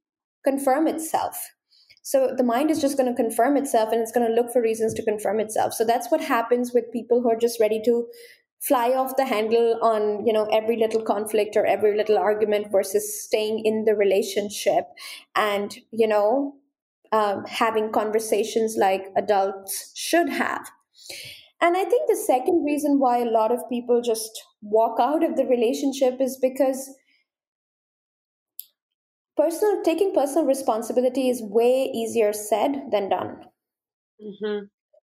[0.45, 1.37] confirm itself.
[2.03, 4.61] So the mind is just going to confirm itself and it's going to look for
[4.61, 5.72] reasons to confirm itself.
[5.72, 8.07] So that's what happens with people who are just ready to
[8.61, 13.22] fly off the handle on you know every little conflict or every little argument versus
[13.22, 14.85] staying in the relationship
[15.37, 16.55] and you know
[17.19, 20.71] um, having conversations like adults should have
[21.61, 24.45] and i think the second reason why a lot of people just
[24.77, 26.85] walk out of the relationship is because
[29.37, 33.37] personal taking personal responsibility is way easier said than done
[34.29, 34.65] mm-hmm.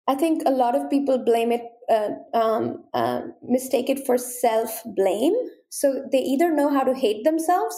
[0.07, 4.83] I think a lot of people blame it, uh, um, uh, mistake it for self
[4.85, 5.35] blame.
[5.71, 7.75] So they either know how to hate themselves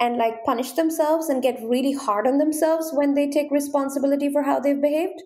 [0.00, 4.42] and like punish themselves and get really hard on themselves when they take responsibility for
[4.42, 5.22] how they've behaved,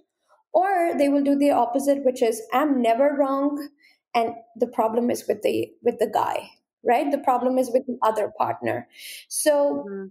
[0.52, 3.68] or they will do the opposite, which is I'm never wrong,
[4.14, 6.50] and the problem is with the with the guy,
[6.84, 7.10] right?
[7.10, 8.88] The problem is with the other partner.
[9.28, 9.84] So.
[9.88, 10.06] Mm-hmm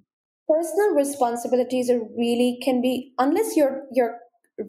[0.50, 4.18] personal responsibilities are really can be unless you're you're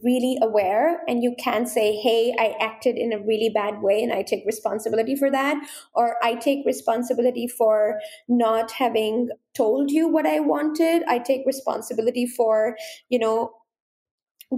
[0.03, 4.13] really aware and you can say hey i acted in a really bad way and
[4.13, 5.57] i take responsibility for that
[5.95, 11.03] or i take responsibility for not having told you what i wanted.
[11.09, 12.77] I take responsibility for
[13.09, 13.53] you know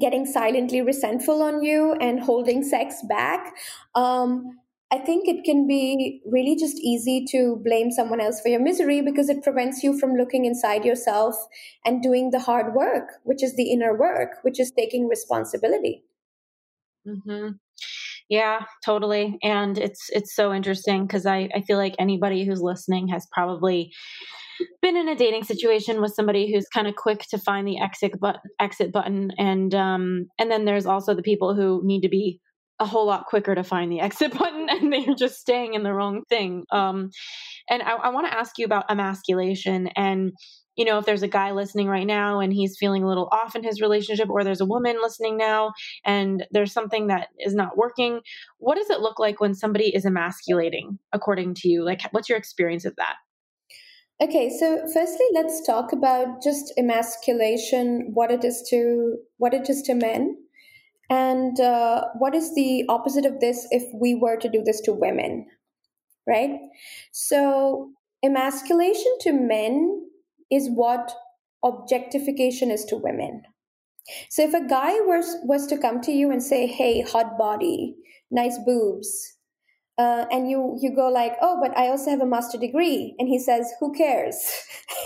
[0.01, 3.55] getting silently resentful on you and holding sex back.
[3.95, 4.60] Um,
[4.93, 9.01] I think it can be really just easy to blame someone else for your misery
[9.01, 11.37] because it prevents you from looking inside yourself
[11.85, 16.03] and doing the hard work, which is the inner work, which is taking responsibility.
[17.07, 17.51] Mm-hmm.
[18.29, 19.39] Yeah, totally.
[19.43, 23.93] And it's it's so interesting because I, I feel like anybody who's listening has probably
[24.83, 28.13] been in a dating situation with somebody who's kind of quick to find the exit
[28.21, 32.39] but exit button and um and then there's also the people who need to be
[32.81, 35.93] a whole lot quicker to find the exit button and they're just staying in the
[35.93, 36.65] wrong thing.
[36.73, 37.11] Um,
[37.69, 40.33] and I, I want to ask you about emasculation and
[40.77, 43.55] you know if there's a guy listening right now and he's feeling a little off
[43.55, 45.73] in his relationship or there's a woman listening now
[46.07, 48.21] and there's something that is not working
[48.59, 51.85] what does it look like when somebody is emasculating according to you?
[51.85, 53.17] Like what's your experience of that?
[54.23, 59.83] Okay so firstly let's talk about just emasculation what it is to what it is
[59.83, 60.37] to men
[61.11, 64.93] and uh, what is the opposite of this if we were to do this to
[64.93, 65.47] women?
[66.27, 66.59] Right?
[67.13, 67.91] So,
[68.25, 70.07] emasculation to men
[70.51, 71.13] is what
[71.65, 73.43] objectification is to women.
[74.29, 77.97] So, if a guy was, was to come to you and say, Hey, hot body,
[78.31, 79.37] nice boobs,
[79.99, 83.29] uh, and you you go like oh but i also have a master degree and
[83.29, 84.37] he says who cares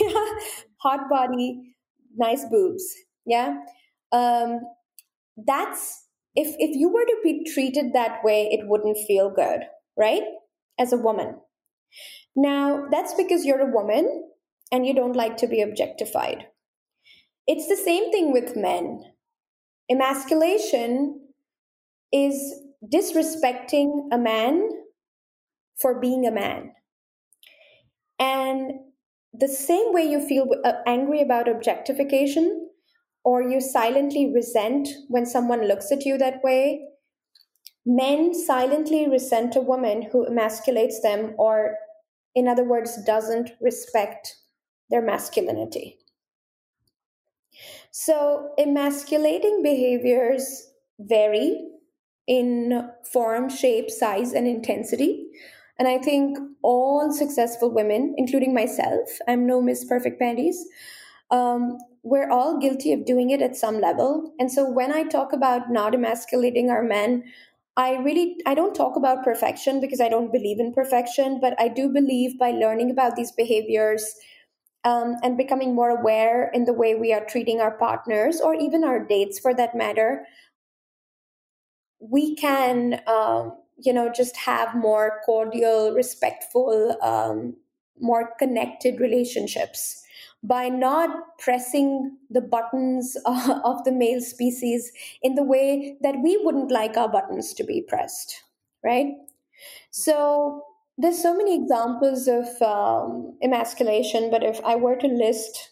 [0.77, 1.75] hot body
[2.17, 2.85] nice boobs
[3.27, 3.57] yeah
[4.13, 4.61] um,
[5.37, 9.61] that's if if you were to be treated that way it wouldn't feel good
[9.97, 10.23] right?
[10.79, 11.37] As a woman.
[12.35, 14.31] Now that's because you're a woman
[14.73, 16.47] and you don't like to be objectified.
[17.47, 19.03] It's the same thing with men.
[19.91, 21.21] Emasculation
[22.13, 22.55] is
[22.93, 24.69] disrespecting a man
[25.81, 26.73] for being a man.
[28.19, 28.73] And
[29.33, 32.64] the same way you feel uh, angry about objectification
[33.25, 36.87] or you silently resent when someone looks at you that way,
[37.87, 41.77] men silently resent a woman who emasculates them or,
[42.35, 44.37] in other words, doesn't respect
[44.91, 45.99] their masculinity.
[47.91, 50.69] So, emasculating behaviors
[50.99, 51.69] vary
[52.27, 55.27] in form, shape, size, and intensity.
[55.79, 60.65] And I think all successful women, including myself, I'm no Miss Perfect Panties,
[61.31, 64.35] um, we're all guilty of doing it at some level.
[64.39, 67.25] And so when I talk about not emasculating our men,
[67.77, 71.69] I really I don't talk about perfection because I don't believe in perfection, but I
[71.69, 74.15] do believe by learning about these behaviors
[74.85, 78.85] um, and becoming more aware in the way we are treating our partners or even
[78.85, 80.27] our dates for that matter,
[81.99, 87.57] we can um, you know just have more cordial, respectful, um,
[87.99, 90.04] more connected relationships
[90.45, 94.93] by not pressing the buttons uh, of the male species
[95.23, 98.45] in the way that we wouldn't like our buttons to be pressed,
[98.85, 99.09] right?
[99.91, 100.63] So
[100.99, 105.71] there's so many examples of um, emasculation, but if I were to list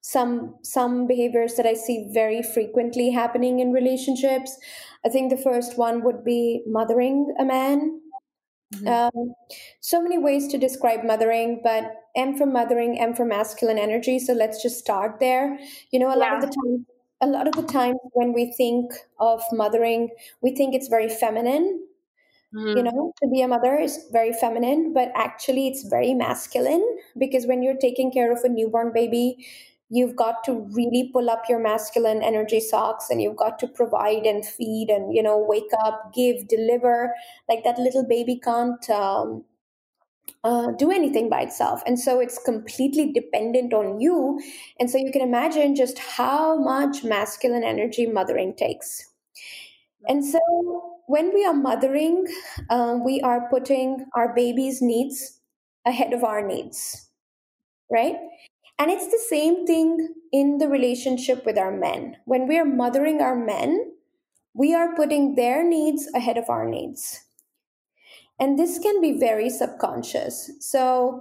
[0.00, 4.58] some some behaviors that I see very frequently happening in relationships,
[5.04, 8.00] I think the first one would be mothering a man
[8.74, 8.88] Mm-hmm.
[8.88, 9.34] Um,
[9.80, 14.18] so many ways to describe mothering, but M for mothering, M for masculine energy.
[14.18, 15.58] So let's just start there.
[15.90, 16.24] You know, a yeah.
[16.24, 16.86] lot of the time,
[17.20, 20.10] a lot of the time when we think of mothering,
[20.40, 21.86] we think it's very feminine.
[22.54, 22.76] Mm-hmm.
[22.76, 26.84] You know, to be a mother is very feminine, but actually it's very masculine
[27.18, 29.44] because when you're taking care of a newborn baby,
[29.94, 34.24] you've got to really pull up your masculine energy socks and you've got to provide
[34.24, 37.14] and feed and you know wake up give deliver.
[37.48, 39.44] Like that little baby can't um,
[40.42, 41.82] uh, do anything by itself.
[41.86, 44.40] And so it's completely dependent on you.
[44.80, 49.10] And so you can imagine just how much masculine energy mothering takes.
[50.08, 50.40] And so
[51.06, 52.26] when we are mothering
[52.70, 55.40] um, we are putting our baby's needs
[55.86, 57.10] ahead of our needs
[57.90, 58.16] right
[58.78, 62.16] and it's the same thing in the relationship with our men.
[62.24, 63.92] When we are mothering our men,
[64.54, 67.20] we are putting their needs ahead of our needs.
[68.40, 70.50] And this can be very subconscious.
[70.60, 71.20] So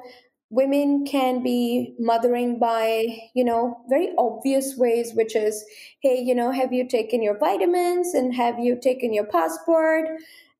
[0.49, 5.63] women can be mothering by, you know, very obvious ways, which is,
[6.01, 10.07] hey, you know, have you taken your vitamins and have you taken your passport?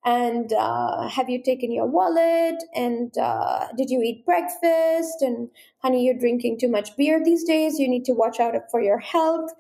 [0.06, 2.62] And uh, have you taken your wallet?
[2.76, 5.22] And uh, did you eat breakfast?
[5.22, 5.50] And
[5.80, 7.80] honey you're drinking too much beer these days.
[7.80, 9.52] You need to watch out for your health.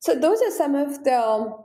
[0.00, 1.56] So those are some of the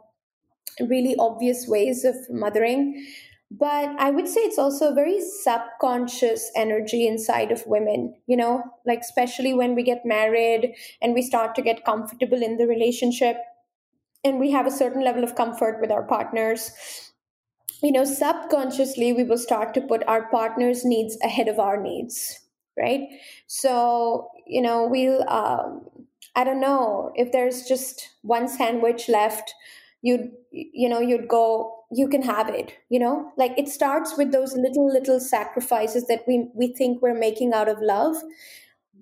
[0.81, 3.05] really obvious ways of mothering.
[3.51, 8.63] But i would say it's also a very subconscious energy inside of women you know?
[8.83, 10.73] Like especially when we get married
[11.03, 13.37] and we start to get comfortable in the relationship
[14.23, 16.71] and we have a certain level of comfort with our partners
[17.83, 22.39] you know, subconsciously, we will start to put our partner's needs ahead of our needs,
[22.77, 23.01] right?
[23.47, 25.81] So, you know, we'll, um,
[26.35, 29.53] I don't know, if there's just one sandwich left,
[30.01, 33.31] you'd, you know, you'd go, you can have it, you know?
[33.37, 37.67] Like it starts with those little, little sacrifices that we, we think we're making out
[37.67, 38.15] of love.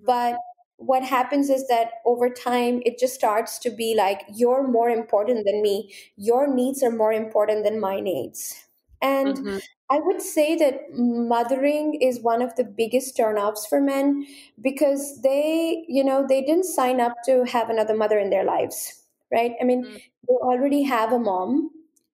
[0.04, 0.36] But
[0.76, 5.44] what happens is that over time it just starts to be like you're more important
[5.46, 8.66] than me your needs are more important than my needs
[9.02, 9.58] and mm-hmm.
[9.90, 14.26] I would say that mothering is one of the biggest turnoffs for men
[14.60, 19.02] because they, you know, they didn't sign up to have another mother in their lives,
[19.30, 19.52] right?
[19.60, 19.96] I mean, mm-hmm.
[19.96, 21.70] they already have a mom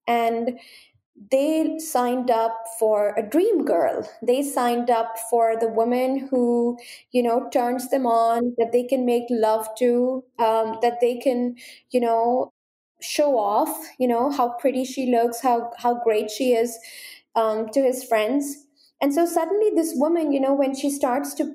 [0.07, 0.59] and
[1.31, 4.09] they signed up for a dream girl.
[4.21, 6.77] They signed up for the woman who,
[7.11, 11.55] you know, turns them on, that they can make love to, um, that they can,
[11.91, 12.53] you know,
[13.01, 16.77] show off you know how pretty she looks how how great she is
[17.35, 18.65] um, to his friends.
[19.01, 21.53] And so suddenly this woman you know when she starts to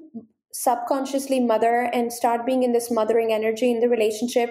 [0.52, 4.50] subconsciously mother and start being in this mothering energy in the relationship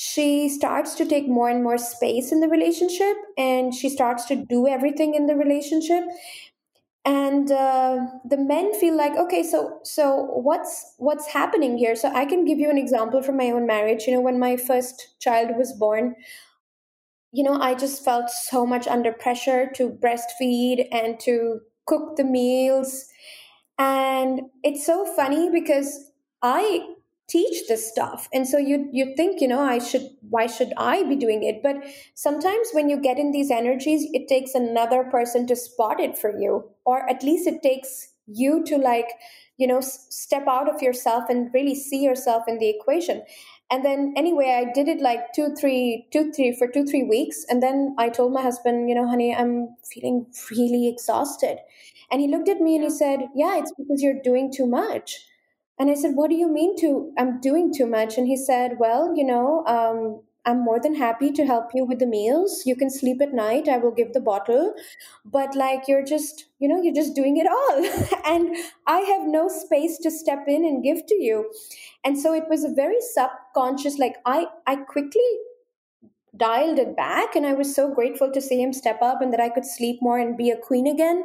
[0.00, 4.36] she starts to take more and more space in the relationship and she starts to
[4.36, 6.04] do everything in the relationship
[7.08, 11.94] and uh, the men feel like okay so so what's what's happening here?
[11.96, 14.06] So i can give you an example from my own marriage.
[14.06, 16.14] You know when my first child was born
[17.32, 22.24] you know i just felt so much under pressure to breastfeed and to cook the
[22.24, 23.06] meals.
[23.78, 26.10] And it's so funny because
[26.42, 26.86] i
[27.28, 28.28] teach this stuff.
[28.32, 31.62] And so you you think you know i should why should i be doing it?
[31.62, 31.76] But
[32.14, 36.38] sometimes when you get in these energies it takes another person to spot it for
[36.38, 39.08] you or at least it takes you to like
[39.56, 43.22] you know s- step out of yourself and really see yourself in the equation.
[43.70, 47.44] And then anyway i did it like two three two three for two three weeks.
[47.50, 51.58] And then i told my husband you know honey i'm feeling really exhausted.
[52.10, 55.18] And he looked at me and he said yeah it's because you're doing too much
[55.78, 58.18] and I said, What do you mean to I'm doing too much?
[58.18, 61.98] And he said, Well, you know, um, I'm more than happy to help you with
[61.98, 62.62] the meals.
[62.64, 63.68] You can sleep at night.
[63.68, 64.74] I will give the bottle.
[65.24, 68.22] But like you're just, you know, you're just doing it all.
[68.24, 68.56] and
[68.86, 71.52] I have no space to step in and give to you.
[72.02, 75.28] And so it was a very subconscious, like I I quickly
[76.36, 79.40] dialed it back and i was so grateful to see him step up and that
[79.40, 81.24] i could sleep more and be a queen again.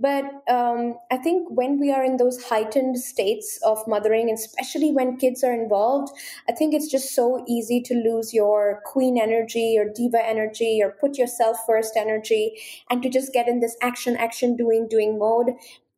[0.00, 5.16] But um, i think when we are in those heightened states of mothering especially when
[5.16, 6.12] kids are involved
[6.48, 10.92] i think it's just so easy to lose your queen energy or diva energy or
[11.00, 15.52] put yourself first energy and to just get in this action action doing doing mode.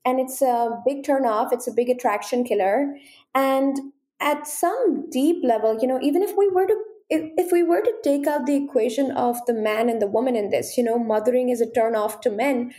[0.05, 2.97] And it's a big turn off it's a big attraction killer.
[3.35, 3.77] And
[4.21, 6.77] at some deep level you know even if we were to
[7.11, 10.37] if, if we were to take out the equation of the man and the woman
[10.37, 12.73] in this, you know, mothering is a turn off to men.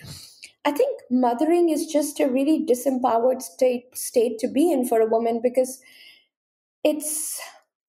[0.64, 5.08] I think mothering is just a really disempowered state state to be in for a
[5.08, 5.82] woman because
[6.84, 7.40] it's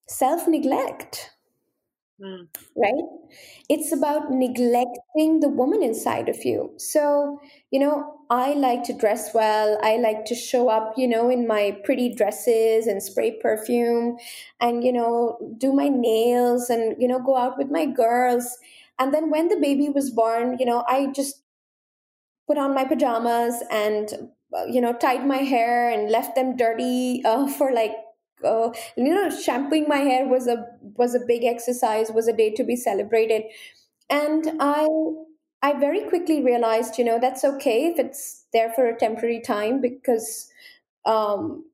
[0.09, 1.31] self neglect.
[2.23, 2.47] Mm.
[2.77, 3.05] Right?
[3.69, 6.73] It's about neglecting the woman inside of you.
[6.77, 7.41] So,
[7.73, 9.79] you know, I like to dress well.
[9.83, 14.19] I like to show up, you know, in my pretty dresses and spray perfume
[14.61, 18.57] and, you know, do my nails and, you know, go out with my girls.
[19.01, 21.43] And then when the baby was born, you know, I just
[22.47, 27.23] put on my pajamas and, uh, you know, tied my hair and left them dirty
[27.25, 27.93] uh, for like
[28.45, 30.67] uh, you know shampooing my hair was a
[30.97, 33.45] was a big exercise was a day to be celebrated.
[34.11, 34.87] And i
[35.63, 39.81] i very quickly realized you know that's okay if it's there for a temporary time
[39.81, 40.51] because
[41.07, 41.65] um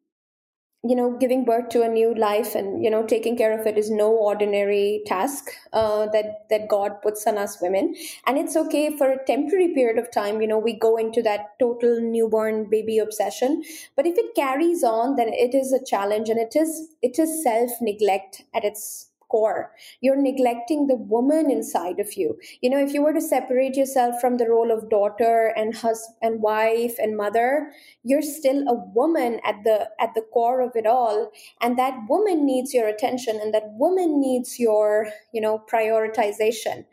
[0.88, 3.76] you know giving birth to a new life and you know taking care of it
[3.76, 7.94] is no ordinary task uh, that that god puts on us women.
[8.26, 11.58] And it's okay for a temporary period of time you know we go into that
[11.58, 13.62] total newborn baby obsession.
[13.96, 17.42] But if it carries on then it is a challenge and it is it is
[17.42, 19.72] self neglect at its core.
[20.00, 22.38] You're neglecting the woman inside of you.
[22.60, 26.16] You know, if you were to separate yourself from the role of daughter and husband
[26.22, 27.70] and wife and mother,
[28.02, 31.30] you're still a woman at the at the core of it all.
[31.60, 36.84] And that woman needs your attention and that woman needs your, you know, prioritization.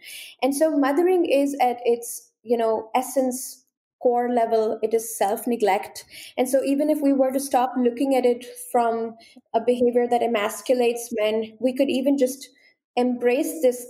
[0.42, 3.65] And so mothering is at its, you know, essence
[4.06, 6.06] core level it is self neglect
[6.38, 9.16] and so even if we were to stop looking at it from
[9.56, 12.50] a behavior that emasculates men we could even just
[12.96, 13.86] embrace this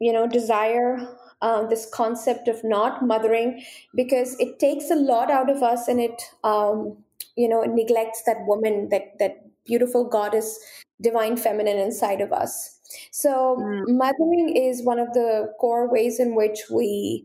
[0.00, 0.98] you know desire
[1.40, 3.62] uh, this concept of not mothering
[3.94, 6.96] because it takes a lot out of us and it um,
[7.36, 10.58] you know it neglects that woman that that beautiful goddess
[11.00, 12.78] divine feminine inside of us
[13.12, 13.82] so mm.
[13.86, 17.24] mothering is one of the core ways in which we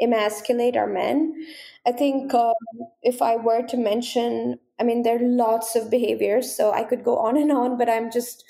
[0.00, 1.46] emasculate our men.
[1.86, 2.54] I think um,
[3.02, 7.04] if I were to mention, I mean, there are lots of behaviors, so I could
[7.04, 8.44] go on and on, but I'm just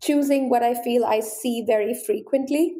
[0.00, 2.76] choosing what I feel I see very frequently.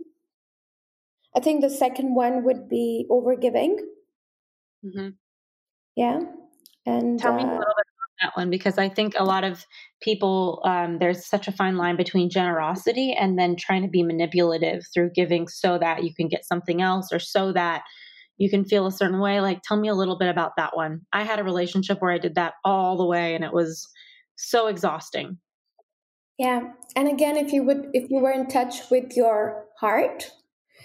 [1.37, 3.77] I think the second one would be overgiving.
[4.85, 5.11] Mm-hmm.
[5.97, 6.21] Yeah.
[6.87, 9.45] And tell me uh, a little bit about that one because I think a lot
[9.45, 9.65] of
[10.03, 14.83] people, um, there's such a fine line between generosity and then trying to be manipulative
[14.93, 17.83] through giving so that you can get something else or so that
[18.41, 19.41] you can feel a certain way.
[19.41, 21.03] Like, tell me a little bit about that one.
[21.13, 23.87] I had a relationship where I did that all the way and it was
[24.37, 25.39] so exhausting.
[26.39, 26.73] Yeah.
[26.97, 30.33] And again, if you would, if you were in touch with your heart,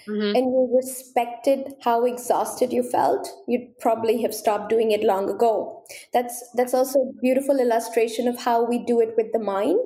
[0.07, 0.35] Mm-hmm.
[0.35, 5.83] and you respected how exhausted you felt you'd probably have stopped doing it long ago
[6.13, 9.83] that's that's also a beautiful illustration of how we do it with the mind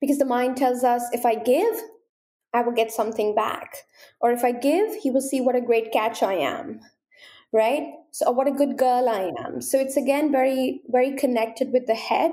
[0.00, 1.76] because the mind tells us if i give
[2.54, 3.84] I will get something back.
[4.20, 6.80] Or if I give, he will see what a great catch I am.
[7.52, 7.84] Right?
[8.10, 9.60] So, what a good girl I am.
[9.60, 12.32] So, it's again very, very connected with the head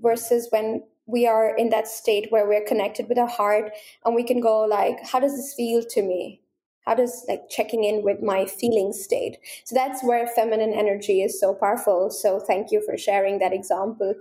[0.00, 3.70] versus when we are in that state where we're connected with our heart
[4.04, 6.40] and we can go, like, how does this feel to me?
[6.84, 9.38] How does like checking in with my feeling state?
[9.64, 12.10] So, that's where feminine energy is so powerful.
[12.10, 14.14] So, thank you for sharing that example.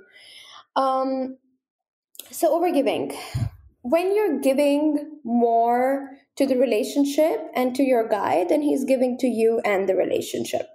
[0.75, 1.37] Um,
[2.31, 3.15] so, overgiving
[3.85, 9.27] when you're giving more to the relationship and to your guy then he's giving to
[9.27, 10.67] you and the relationship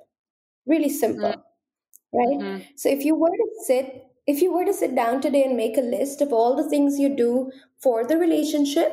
[0.65, 2.19] really simple mm-hmm.
[2.19, 2.63] right mm-hmm.
[2.77, 5.77] so if you were to sit if you were to sit down today and make
[5.77, 7.51] a list of all the things you do
[7.83, 8.93] for the relationship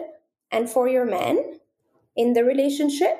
[0.51, 1.37] and for your man
[2.15, 3.19] in the relationship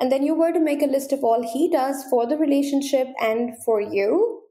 [0.00, 3.08] and then you were to make a list of all he does for the relationship
[3.20, 4.42] and for you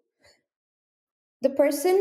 [1.42, 2.00] the person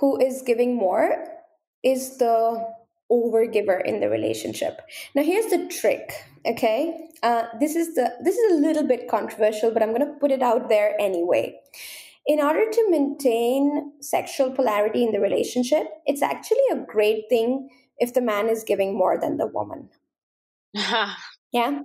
[0.00, 1.41] who is giving more
[1.82, 2.66] is the
[3.10, 4.80] overgiver in the relationship
[5.14, 6.12] now here's the trick
[6.46, 10.18] okay uh, this is the this is a little bit controversial but i'm going to
[10.18, 11.54] put it out there anyway
[12.26, 17.68] in order to maintain sexual polarity in the relationship, it's actually a great thing
[17.98, 19.88] if the man is giving more than the woman.
[21.52, 21.80] yeah.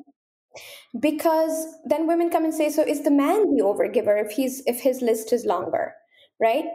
[0.99, 4.79] Because then women come and say, so is the man the overgiver if he's if
[4.79, 5.93] his list is longer,
[6.39, 6.65] right?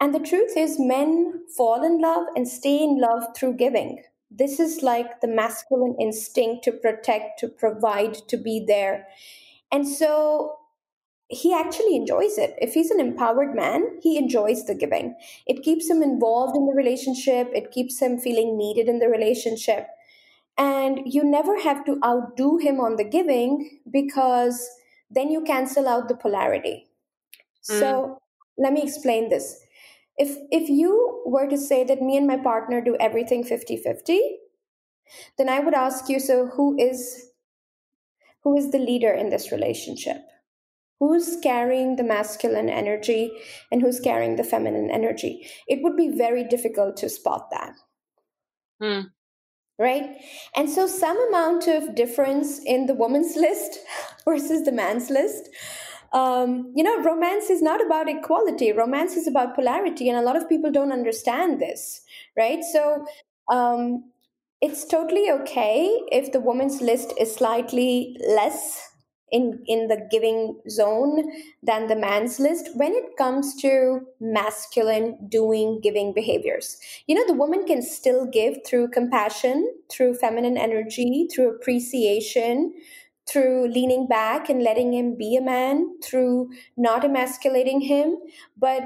[0.00, 4.02] And the truth is men fall in love and stay in love through giving.
[4.30, 9.06] This is like the masculine instinct to protect, to provide, to be there.
[9.70, 10.56] And so
[11.28, 12.56] he actually enjoys it.
[12.60, 15.16] If he's an empowered man, he enjoys the giving.
[15.46, 19.86] It keeps him involved in the relationship, it keeps him feeling needed in the relationship.
[20.58, 24.68] And you never have to outdo him on the giving because
[25.10, 26.88] then you cancel out the polarity.
[27.70, 27.78] Mm.
[27.78, 28.18] So
[28.58, 29.64] let me explain this.
[30.20, 34.18] If if you were to say that me and my partner do everything 50-50,
[35.38, 37.30] then I would ask you so who is
[38.44, 40.22] who is the leader in this relationship?
[41.00, 43.32] who's carrying the masculine energy
[43.72, 45.48] and who's carrying the feminine energy.
[45.66, 47.74] It would be very difficult to spot that.
[48.80, 49.08] Hmm.
[49.78, 50.18] Right?
[50.54, 53.78] And so, some amount of difference in the woman's list
[54.26, 55.48] versus the man's list.
[56.12, 58.72] Um, you know, romance is not about equality.
[58.72, 62.02] Romance is about polarity, and a lot of people don't understand this,
[62.36, 62.64] right?
[62.64, 63.06] So,
[63.48, 64.04] um,
[64.60, 68.88] it's totally okay if the woman's list is slightly less
[69.32, 71.30] in in the giving zone
[71.62, 77.38] than the man's list when it comes to masculine doing giving behaviors you know the
[77.38, 82.72] woman can still give through compassion through feminine energy through appreciation
[83.30, 88.16] through leaning back and letting him be a man through not emasculating him
[88.56, 88.82] but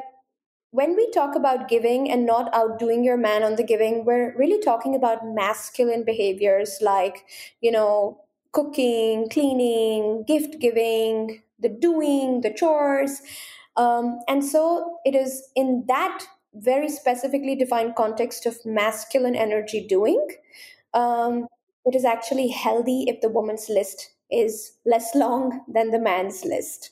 [0.71, 4.61] when we talk about giving and not outdoing your man on the giving, we're really
[4.61, 7.25] talking about masculine behaviors like,
[7.61, 8.21] you know,
[8.53, 13.23] cooking, cleaning, gift giving, the doing, the chores.
[13.77, 16.25] Um, and so it is in that
[16.55, 20.27] very specifically defined context of masculine energy doing.
[20.93, 21.47] Um,
[21.85, 26.91] it is actually healthy if the woman's list is less long than the man's list.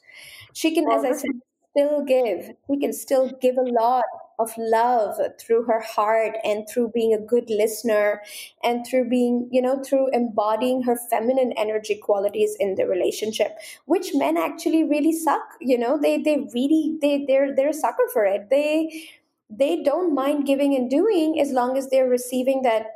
[0.52, 1.30] She can, as I said,
[1.70, 2.50] still give.
[2.70, 4.04] She can still give a lot
[4.38, 8.22] of love through her heart and through being a good listener
[8.62, 14.10] and through being, you know, through embodying her feminine energy qualities in the relationship, which
[14.14, 15.42] men actually really suck.
[15.60, 18.50] You know, they they really they they're they're a sucker for it.
[18.50, 19.08] They
[19.48, 22.86] they don't mind giving and doing as long as they're receiving that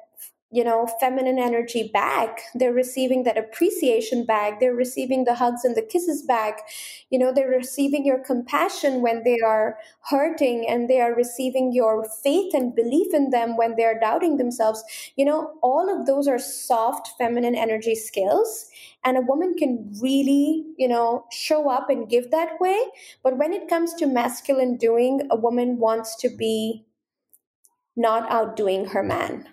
[0.53, 5.77] you know feminine energy back they're receiving that appreciation back they're receiving the hugs and
[5.77, 6.61] the kisses back
[7.11, 9.77] you know they're receiving your compassion when they are
[10.11, 14.85] hurting and they are receiving your faith and belief in them when they're doubting themselves.
[15.17, 18.69] You know all of those are soft feminine energy skills
[19.05, 22.79] and a woman can really you know show up and give that way.
[23.23, 26.85] But when it comes to masculine doing a woman wants to be
[27.97, 29.47] not outdoing her man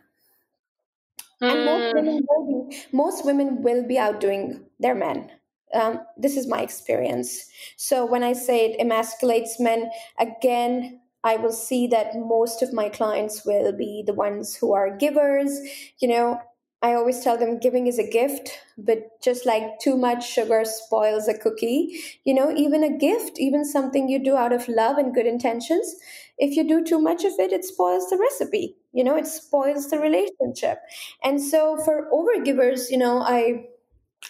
[1.50, 1.98] and most hmm.
[1.98, 5.32] women will be most women will be outdoing their men.
[5.74, 7.46] Um, this is my experience.
[7.78, 9.90] So when i say it emasculates men
[10.20, 14.98] again i will see that most of my clients will be the ones who are
[14.98, 15.60] givers.
[16.00, 16.42] You know
[16.84, 21.30] I always tell them giving is a gift, but just like too much sugar spoils
[21.30, 25.16] a cookie, you know, even a gift, even something you do out of love and
[25.16, 25.96] good intentions,
[26.38, 29.90] if you do too much of it, it spoils the recipe, you know, it spoils
[29.90, 30.80] the relationship.
[31.24, 33.66] And so for overgivers, you know, I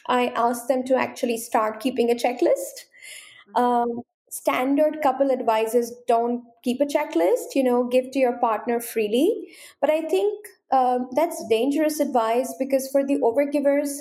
[0.07, 2.86] I ask them to actually start keeping a checklist.
[3.55, 9.49] Um, standard couple advices don't keep a checklist, you know, give to your partner freely.
[9.82, 13.99] But I think um, that's dangerous advice because for the overgivers,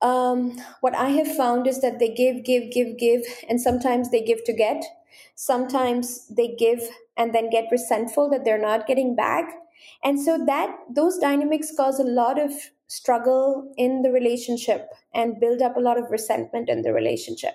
[0.00, 4.22] um, what I have found is that they give, give, give, give, and sometimes they
[4.22, 4.84] give to get.
[5.36, 6.82] Sometimes they give
[7.16, 9.54] and then get resentful that they're not getting back.
[10.02, 12.52] And so that those dynamics cause a lot of
[12.88, 17.54] struggle in the relationship and build up a lot of resentment in the relationship.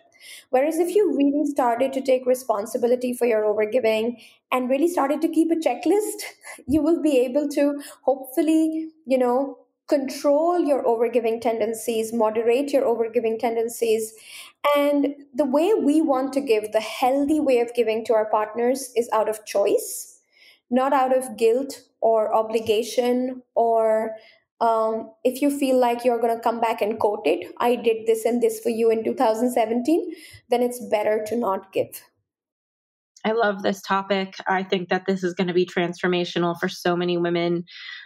[0.49, 4.21] Whereas if you really started to take responsibility for your overgiving
[4.51, 6.23] and really started to keep a checklist,
[6.67, 13.39] you will be able to hopefully, you know, control your overgiving tendencies, moderate your overgiving
[13.39, 14.13] tendencies.
[14.75, 18.91] And the way we want to give, the healthy way of giving to our partners
[18.95, 20.21] is out of choice,
[20.69, 24.16] not out of guilt or obligation or
[24.60, 28.08] um, if you feel like you're going to come back and quote it, I did
[28.08, 30.16] this and this for you in 2017,
[30.50, 32.02] then it's better to not give.
[33.26, 34.36] I love this topic.
[34.48, 37.66] I think that this is going to be transformational for so many women.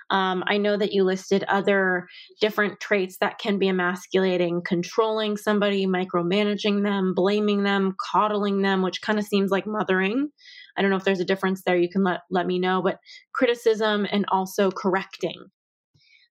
[0.10, 2.08] Um, I know that you listed other
[2.42, 9.02] different traits that can be emasculating controlling somebody, micromanaging them, blaming them, coddling them, which
[9.02, 10.30] kind of seems like mothering.
[10.78, 11.78] I don't know if there's a difference there.
[11.78, 13.00] You can let, let me know, but
[13.34, 15.46] criticism and also correcting.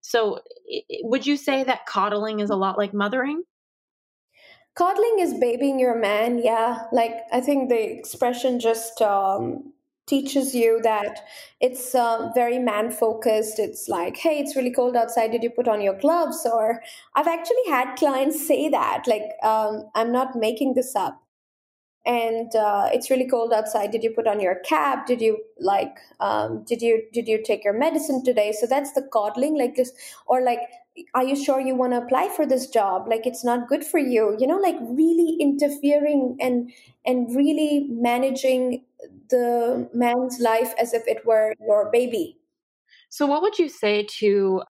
[0.01, 0.41] So,
[1.03, 3.43] would you say that coddling is a lot like mothering?
[4.75, 6.85] Coddling is babying your man, yeah.
[6.93, 9.73] Like, I think the expression just um,
[10.07, 11.21] teaches you that
[11.61, 13.59] it's uh, very man focused.
[13.59, 15.33] It's like, hey, it's really cold outside.
[15.33, 16.47] Did you put on your gloves?
[16.51, 16.83] Or
[17.15, 21.21] I've actually had clients say that, like, um, I'm not making this up
[22.07, 23.91] and uh, it's really cold outside.
[23.91, 25.07] Did you put on your cap?
[25.07, 28.53] Did you like um, did you did you take your medicine today?
[28.59, 29.93] So that's the coddling like this
[30.27, 30.61] or like
[31.15, 33.07] are you sure you want to apply for this job?
[33.09, 34.37] Like it's not good for you.
[34.39, 36.73] You know like really interfering and
[37.05, 38.85] and really managing
[39.29, 42.39] the man's life as if it were your baby.
[43.09, 44.63] So what would you say to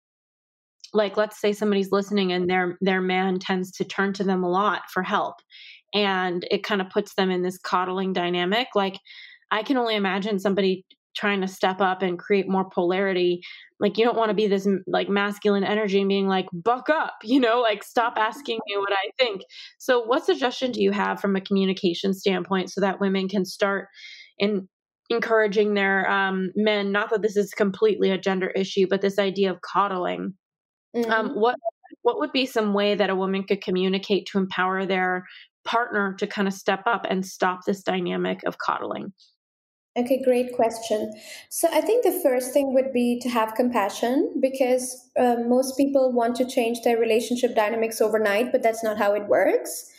[0.93, 4.51] like let's say somebody's listening and their their man tends to turn to them a
[4.51, 5.37] lot for help
[5.95, 8.99] and it kind of puts them in this coddling dynamic like
[9.51, 10.85] i can only imagine somebody
[11.17, 13.41] trying to step up and create more polarity
[13.81, 17.15] like you don't want to be this like masculine energy and being like buck up
[17.23, 19.43] you know like stop asking me what i think
[19.79, 23.89] so what suggestion do you have from a communication standpoint so that women can start
[24.39, 24.69] in
[25.11, 29.51] encouraging their um, men not that this is completely a gender issue but this idea
[29.51, 30.35] of coddling
[30.95, 31.13] um, mm-hmm.
[31.13, 31.57] um, what
[32.03, 35.27] what would be some way that a woman could communicate to empower their
[35.65, 39.13] partner to kind of step up and stop this dynamic of coddling?
[39.99, 41.13] Okay, great question.
[41.49, 46.13] So, I think the first thing would be to have compassion because uh, most people
[46.13, 49.91] want to change their relationship dynamics overnight, but that's not how it works.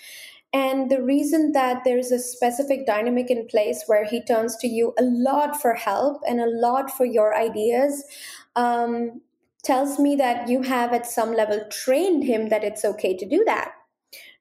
[0.53, 4.93] And the reason that there's a specific dynamic in place where he turns to you
[4.97, 8.03] a lot for help and a lot for your ideas
[8.55, 9.21] um,
[9.63, 13.43] tells me that you have at some level trained him that it's okay to do
[13.45, 13.73] that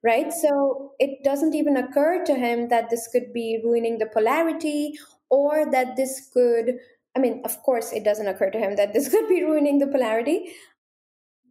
[0.03, 0.33] right?
[0.33, 4.99] So it doesn't even occur to him that this could be ruining the polarity
[5.29, 6.79] or that this could,
[7.17, 9.87] I mean, of course, it doesn't occur to him that this could be ruining the
[9.87, 10.53] polarity.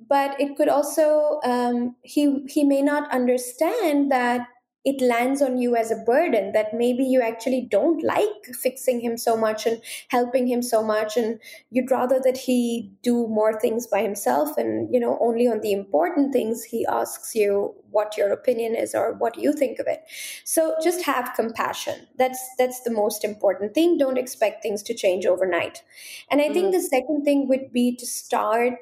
[0.08, 4.48] But it could also, um, he he may not understand that
[4.86, 9.18] it lands on you as a burden that maybe you actually don't like fixing him
[9.18, 11.18] so much and helping him so much.
[11.18, 15.60] And you'd rather that he do more things by himself and you know only on
[15.60, 19.88] the important things he asks you what your opinion is or what you think of
[19.88, 20.02] it.
[20.46, 22.08] So just have compassion.
[22.18, 23.98] That's that's the most important thing.
[23.98, 25.84] Don't expect things to change overnight.
[26.32, 26.54] And i mm-hmm.
[26.54, 28.76] think the second thing would be to start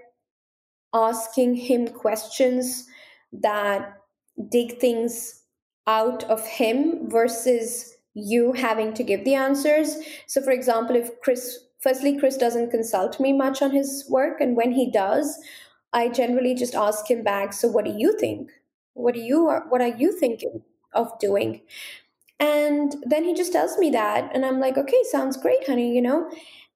[0.94, 2.88] asking him questions
[3.34, 3.98] that
[4.50, 5.37] dig things
[5.88, 9.98] out of him versus you having to give the answers.
[10.26, 14.56] So, for example, if Chris, firstly, Chris doesn't consult me much on his work, and
[14.56, 15.40] when he does,
[15.94, 18.52] I generally just ask him back, So, what do you think?
[18.94, 20.62] What do you what are you thinking
[20.94, 21.62] of doing?
[22.40, 26.02] And then he just tells me that, and I'm like, okay, sounds great, honey, you
[26.02, 26.30] know.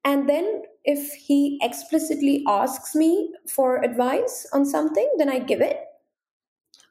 [0.04, 5.80] And then if he explicitly asks me for advice on something, then I give it.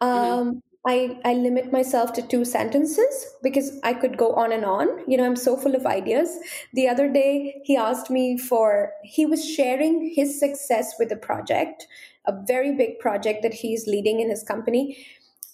[0.01, 0.59] Mm-hmm.
[0.87, 4.89] I, I limit myself to two sentences because I could go on and on.
[5.07, 6.39] You know, I'm so full of ideas.
[6.73, 11.87] The other day, he asked me for, he was sharing his success with a project,
[12.27, 15.07] a very big project that he's leading in his company.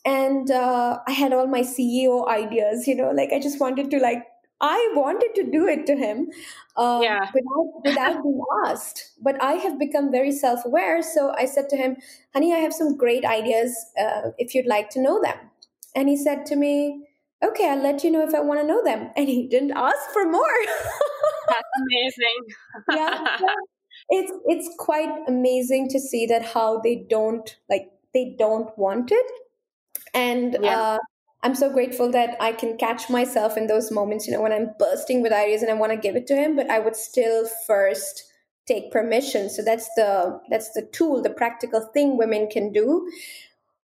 [0.05, 3.99] And uh, I had all my CEO ideas, you know, like I just wanted to
[3.99, 4.23] like
[4.61, 6.31] I wanted to do it to him
[6.77, 7.31] um, yeah.
[7.35, 9.13] without, without being asked.
[9.23, 11.03] But I have become very self aware.
[11.03, 11.97] So I said to him,
[12.33, 15.37] honey, I have some great ideas uh, if you'd like to know them.
[15.95, 17.07] And he said to me,
[17.45, 19.11] okay, I'll let you know if I want to know them.
[19.17, 20.57] And he didn't ask for more.
[21.49, 22.43] That's amazing.
[22.93, 23.39] yeah.
[24.09, 29.27] It's, it's quite amazing to see that how they don't like they don't want it
[30.15, 30.81] and yeah.
[30.81, 30.99] uh,
[31.43, 34.71] I'm so grateful that I can catch myself in those moments, you know, when I'm
[34.79, 37.49] bursting with ideas and I want to give it to him, but I would still
[37.67, 38.25] first
[38.67, 39.49] take permission.
[39.49, 43.09] So that's the that's the tool, the practical thing women can do,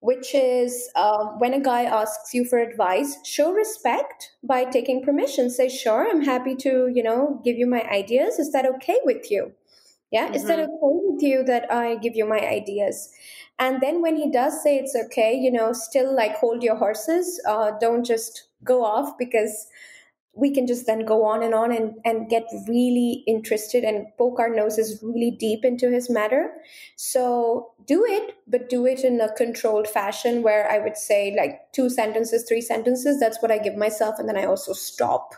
[0.01, 5.49] which is um, when a guy asks you for advice, show respect by taking permission.
[5.51, 8.39] Say, sure, I'm happy to, you know, give you my ideas.
[8.39, 9.53] Is that okay with you?
[10.11, 10.35] Yeah, mm-hmm.
[10.35, 10.73] is that mm-hmm.
[10.73, 13.13] okay with you that I give you my ideas?
[13.63, 17.41] And then when he does say it's okay, you know, still like hold your horses.
[17.49, 19.69] Uh, don't just go off because
[20.35, 24.41] we can just then go on and on and, and get really interested and poke
[24.41, 26.51] our noses really deep into his matter.
[26.97, 31.71] So do it, but do it in a controlled fashion where I would say like
[31.71, 33.21] two sentences, three sentences.
[33.21, 34.19] That's what I give myself.
[34.19, 35.37] And then I also stop.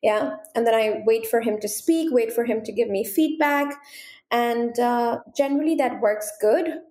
[0.00, 0.36] Yeah.
[0.54, 3.74] And then I wait for him to speak, wait for him to give me feedback.
[4.30, 6.82] And uh, generally that works good.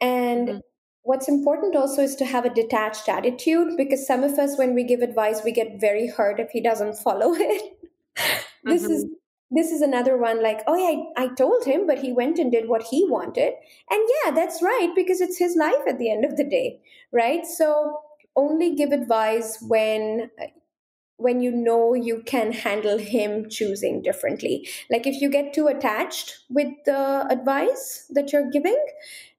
[0.00, 0.58] And mm-hmm.
[1.02, 4.84] what's important also is to have a detached attitude because some of us, when we
[4.84, 7.78] give advice, we get very hurt if he doesn't follow it.
[8.64, 8.92] this mm-hmm.
[8.92, 9.06] is
[9.50, 12.50] this is another one like oh yeah I, I told him but he went and
[12.50, 13.52] did what he wanted
[13.90, 16.80] and yeah that's right because it's his life at the end of the day
[17.12, 18.00] right so
[18.34, 20.30] only give advice when
[21.18, 26.38] when you know you can handle him choosing differently like if you get too attached
[26.50, 28.78] with the advice that you're giving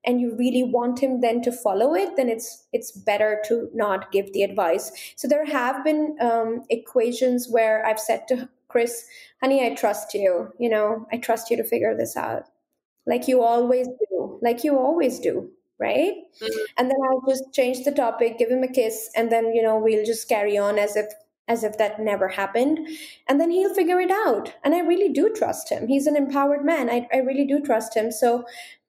[0.08, 4.12] and you really want him then to follow it then it's it's better to not
[4.12, 9.06] give the advice so there have been um, equations where i've said to chris
[9.42, 10.52] honey, I trust you.
[10.60, 12.44] You know, I trust you to figure this out.
[13.06, 14.40] Like you always do.
[14.42, 15.52] Like you always do.
[15.80, 16.16] Right.
[16.42, 16.64] Mm-hmm.
[16.78, 19.78] And then I'll just change the topic, give him a kiss, and then, you know,
[19.78, 21.06] we'll just carry on as if
[21.48, 22.80] as if that never happened.
[23.28, 24.56] And then he'll figure it out.
[24.64, 25.88] And I really do trust him.
[25.88, 26.90] He's an empowered man.
[26.90, 28.12] I, I really do trust him.
[28.12, 28.44] So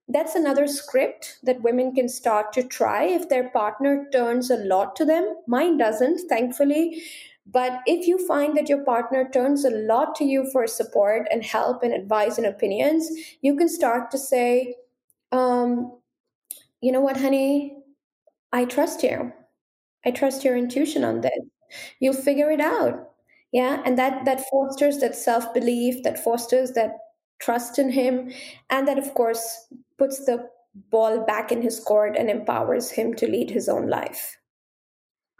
[0.09, 4.97] that's another script that women can start to try if their partner turns a lot
[4.97, 5.37] to them.
[5.47, 7.03] Mine doesn't, thankfully.
[7.47, 11.43] But if you find that your partner turns a lot to you for support and
[11.43, 13.09] help and advice and opinions,
[13.41, 14.75] you can start to say,
[15.33, 15.99] um,
[16.81, 17.77] you know what, honey,
[18.53, 19.33] I trust you.
[20.05, 21.39] I trust your intuition on this.
[22.01, 23.11] You'll figure it out.
[23.53, 23.83] Yeah.
[23.85, 26.97] And that that fosters that self-belief, that fosters that
[27.41, 28.31] trust in him,
[28.71, 29.69] and that of course
[29.99, 30.49] puts the
[30.91, 34.37] ball back in his court and empowers him to lead his own life.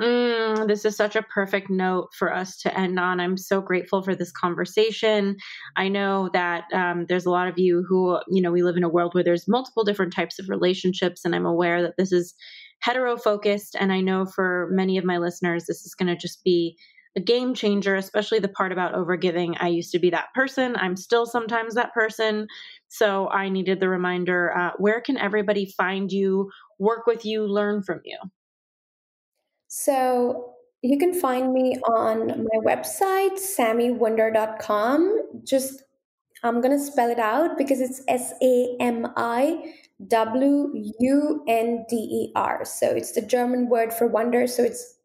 [0.01, 3.19] Mm, this is such a perfect note for us to end on.
[3.19, 5.37] I'm so grateful for this conversation.
[5.77, 8.85] I know that um, there's a lot of you who, you know, we live in
[8.85, 12.35] a world where there's multiple different types of relationships, and I'm aware that this is
[12.81, 13.75] hetero focused.
[13.79, 16.79] And I know for many of my listeners, this is going to just be
[17.19, 19.57] a game changer, especially the part about overgiving.
[19.59, 20.77] I used to be that person.
[20.77, 22.47] I'm still sometimes that person.
[22.87, 26.49] So I needed the reminder uh, where can everybody find you,
[26.79, 28.17] work with you, learn from you?
[29.67, 35.43] So you can find me on my website, samiwunder.com.
[35.45, 35.83] Just,
[36.45, 39.75] I'm going to spell it out because it's S A M I
[40.07, 42.65] W U N D E R.
[42.65, 44.47] So it's the German word for wonder.
[44.47, 44.98] So it's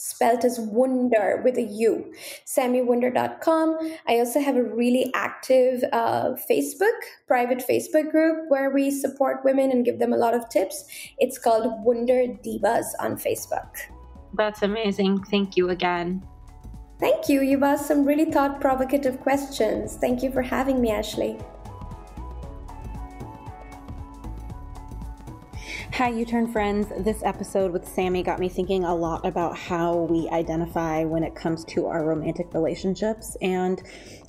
[0.00, 2.12] spelled as Wunder with a U.
[2.46, 3.78] SamiWunder.com.
[4.08, 9.70] I also have a really active uh, Facebook, private Facebook group where we support women
[9.70, 10.84] and give them a lot of tips.
[11.18, 13.68] It's called Wunder Divas on Facebook.
[14.34, 15.24] That's amazing.
[15.24, 16.22] Thank you again.
[16.98, 17.40] Thank you.
[17.40, 19.96] You've asked some really thought provocative questions.
[19.96, 21.38] Thank you for having me, Ashley.
[25.94, 26.86] Hi, You Turn friends.
[26.98, 31.34] This episode with Sami got me thinking a lot about how we identify when it
[31.34, 33.36] comes to our romantic relationships.
[33.42, 33.82] And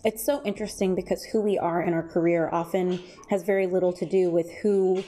[0.03, 2.99] it's so interesting because who we are in our career often
[3.29, 5.03] has very little to do with who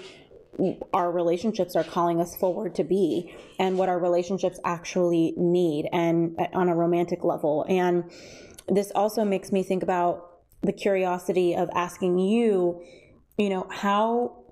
[0.94, 6.40] our relationships are calling us forward to be and what our relationships actually need and
[6.40, 8.04] uh, on a romantic level and
[8.70, 10.30] this also makes me think about
[10.62, 12.80] the curiosity of asking you
[13.40, 14.43] you know how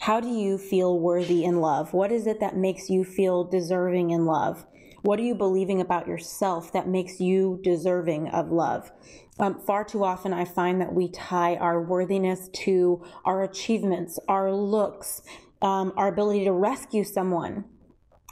[0.00, 1.92] how do you feel worthy in love?
[1.92, 4.64] What is it that makes you feel deserving in love?
[5.02, 8.90] What are you believing about yourself that makes you deserving of love?
[9.38, 14.50] Um, far too often, I find that we tie our worthiness to our achievements, our
[14.50, 15.20] looks,
[15.60, 17.66] um, our ability to rescue someone.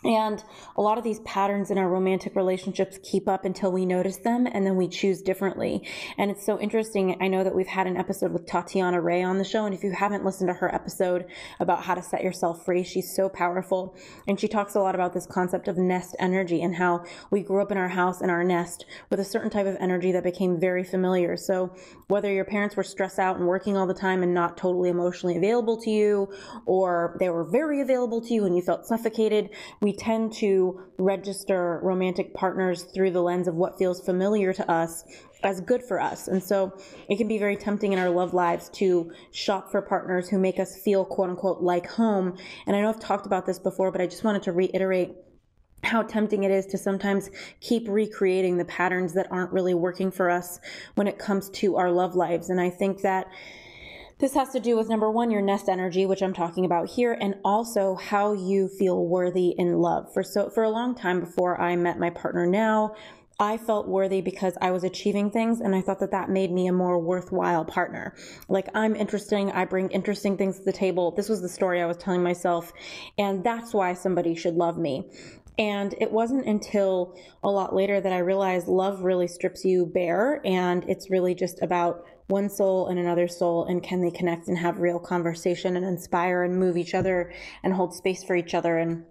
[0.05, 0.43] And
[0.77, 4.47] a lot of these patterns in our romantic relationships keep up until we notice them
[4.47, 5.89] and then we choose differently.
[6.17, 7.17] And it's so interesting.
[7.21, 9.65] I know that we've had an episode with Tatiana Ray on the show.
[9.65, 11.27] And if you haven't listened to her episode
[11.59, 13.97] about how to set yourself free, she's so powerful.
[14.29, 17.61] And she talks a lot about this concept of nest energy and how we grew
[17.61, 20.61] up in our house in our nest with a certain type of energy that became
[20.61, 21.37] very familiar.
[21.37, 21.75] So
[22.07, 25.37] whether your parents were stressed out and working all the time and not totally emotionally
[25.37, 26.29] available to you,
[26.67, 29.51] or they were very available to you and you felt suffocated,
[29.89, 35.03] we tend to register romantic partners through the lens of what feels familiar to us
[35.43, 36.29] as good for us.
[36.29, 36.77] And so
[37.09, 40.59] it can be very tempting in our love lives to shop for partners who make
[40.59, 42.37] us feel quote unquote like home.
[42.67, 45.13] And I know I've talked about this before, but I just wanted to reiterate
[45.85, 47.31] how tempting it is to sometimes
[47.63, 50.61] keep recreating the patterns that aren't really working for us
[50.97, 52.51] when it comes to our love lives.
[52.51, 53.27] And I think that
[54.19, 57.17] this has to do with number one, your nest energy, which I'm talking about here,
[57.21, 60.13] and also how you feel worthy in love.
[60.13, 62.95] For so for a long time before I met my partner now,
[63.41, 66.67] I felt worthy because I was achieving things and I thought that that made me
[66.67, 68.17] a more worthwhile partner.
[68.49, 71.13] Like I'm interesting, I bring interesting things to the table.
[71.13, 72.73] This was the story I was telling myself
[73.17, 75.09] and that's why somebody should love me.
[75.57, 77.15] And it wasn't until
[77.45, 81.63] a lot later that I realized love really strips you bare and it's really just
[81.63, 85.85] about one soul and another soul and can they connect and have real conversation and
[85.85, 89.05] inspire and move each other and hold space for each other and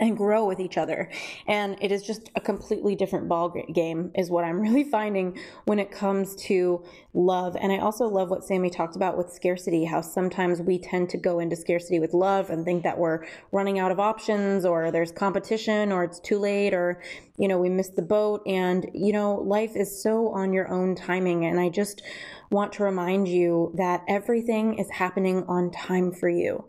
[0.00, 1.08] and grow with each other.
[1.46, 5.78] And it is just a completely different ball game is what I'm really finding when
[5.78, 7.56] it comes to love.
[7.56, 11.16] And I also love what Sami talked about with scarcity, how sometimes we tend to
[11.16, 15.12] go into scarcity with love and think that we're running out of options or there's
[15.12, 17.00] competition or it's too late or,
[17.36, 18.42] you know, we missed the boat.
[18.46, 21.44] And, you know, life is so on your own timing.
[21.44, 22.02] And I just
[22.50, 26.68] want to remind you that everything is happening on time for you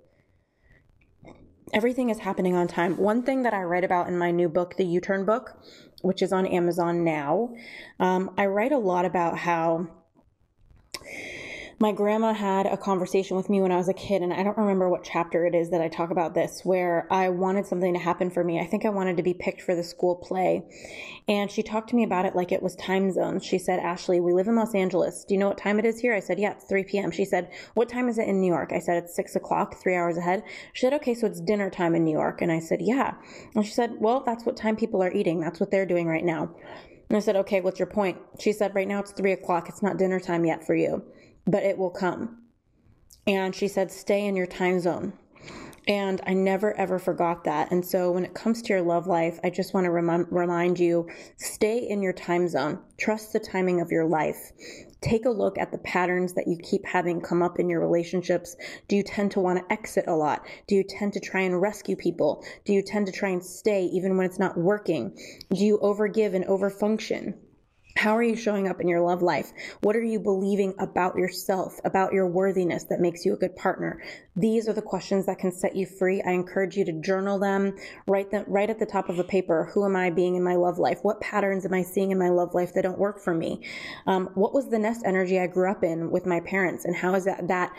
[1.75, 2.97] everything is happening on time.
[2.97, 5.61] One thing that I write about in my new book, the You Turn book,
[6.01, 7.53] which is on Amazon now,
[7.99, 9.87] um, I write a lot about how
[11.77, 14.57] my grandma had a conversation with me when I was a kid, and I don't
[14.57, 17.99] remember what chapter it is that I talk about this, where I wanted something to
[17.99, 18.61] happen for me.
[18.61, 20.63] I think I wanted to be picked for the school play.
[21.27, 23.43] And she talked to me about it like it was time zones.
[23.43, 25.25] She said, Ashley, we live in Los Angeles.
[25.25, 26.13] Do you know what time it is here?
[26.13, 27.11] I said, Yeah, it's 3 p.m.
[27.11, 28.71] She said, What time is it in New York?
[28.71, 30.43] I said, It's 6 o'clock, three hours ahead.
[30.71, 32.41] She said, Okay, so it's dinner time in New York.
[32.41, 33.15] And I said, Yeah.
[33.53, 35.41] And she said, Well, that's what time people are eating.
[35.41, 36.55] That's what they're doing right now.
[37.09, 38.17] And I said, Okay, what's your point?
[38.39, 39.67] She said, Right now it's 3 o'clock.
[39.67, 41.03] It's not dinner time yet for you
[41.45, 42.41] but it will come.
[43.27, 45.13] And she said, stay in your time zone.
[45.87, 47.71] And I never ever forgot that.
[47.71, 50.79] And so when it comes to your love life, I just want to rem- remind
[50.79, 52.79] you stay in your time zone.
[52.97, 54.51] Trust the timing of your life.
[55.01, 58.55] Take a look at the patterns that you keep having come up in your relationships.
[58.87, 60.47] Do you tend to want to exit a lot?
[60.67, 62.43] Do you tend to try and rescue people?
[62.65, 65.15] Do you tend to try and stay even when it's not working?
[65.53, 67.35] Do you overgive and overfunction?
[67.97, 69.53] How are you showing up in your love life?
[69.79, 74.01] What are you believing about yourself, about your worthiness that makes you a good partner?
[74.35, 76.21] These are the questions that can set you free.
[76.21, 79.71] I encourage you to journal them, write them right at the top of a paper.
[79.73, 80.99] Who am I being in my love life?
[81.03, 83.65] What patterns am I seeing in my love life that don't work for me?
[84.07, 87.15] Um, what was the nest energy I grew up in with my parents, and how
[87.15, 87.73] is that that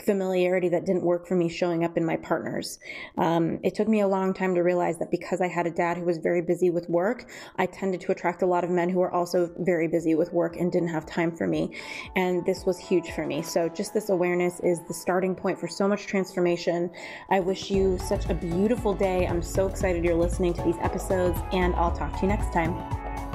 [0.00, 2.78] familiarity that didn't work for me showing up in my partners.
[3.18, 5.98] Um, it took me a long time to realize that because I had a dad
[5.98, 9.00] who was very busy with work, I tended to attract a lot of men who
[9.00, 11.76] were also very busy with work and didn't have time for me.
[12.16, 13.42] And this was huge for me.
[13.42, 16.90] So, just this awareness is the starting point for so much transformation.
[17.30, 19.26] I wish you such a beautiful day.
[19.26, 23.31] I'm so excited you're listening to these episodes, and I'll talk to you next time.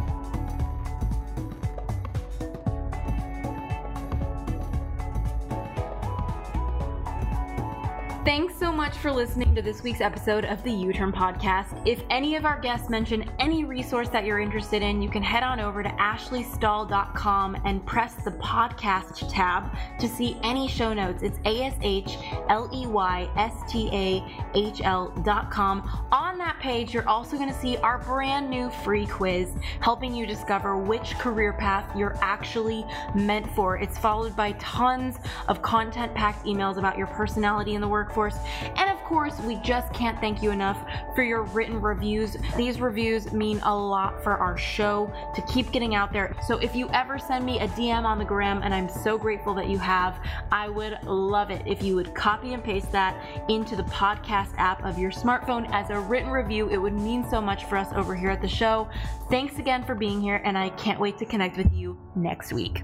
[8.27, 11.81] Thanks so much for listening to this week's episode of the You Turn Podcast.
[11.87, 15.41] If any of our guests mention any resource that you're interested in, you can head
[15.41, 21.23] on over to ashleystahl.com and press the podcast tab to see any show notes.
[21.23, 22.17] It's A S H
[22.49, 24.21] L E Y S T A
[24.53, 26.07] H L.com.
[26.11, 29.49] On that page, you're also going to see our brand new free quiz
[29.79, 32.83] helping you discover which career path you're actually
[33.15, 33.77] meant for.
[33.77, 35.15] It's followed by tons
[35.47, 38.35] of content packed emails about your personality in the workforce workforce.
[38.75, 40.77] And of course, we just can't thank you enough
[41.15, 42.37] for your written reviews.
[42.55, 46.35] These reviews mean a lot for our show to keep getting out there.
[46.45, 49.53] So if you ever send me a DM on the gram, and I'm so grateful
[49.55, 50.19] that you have,
[50.51, 53.15] I would love it if you would copy and paste that
[53.49, 56.69] into the podcast app of your smartphone as a written review.
[56.69, 58.89] It would mean so much for us over here at the show.
[59.29, 62.83] Thanks again for being here, and I can't wait to connect with you next week.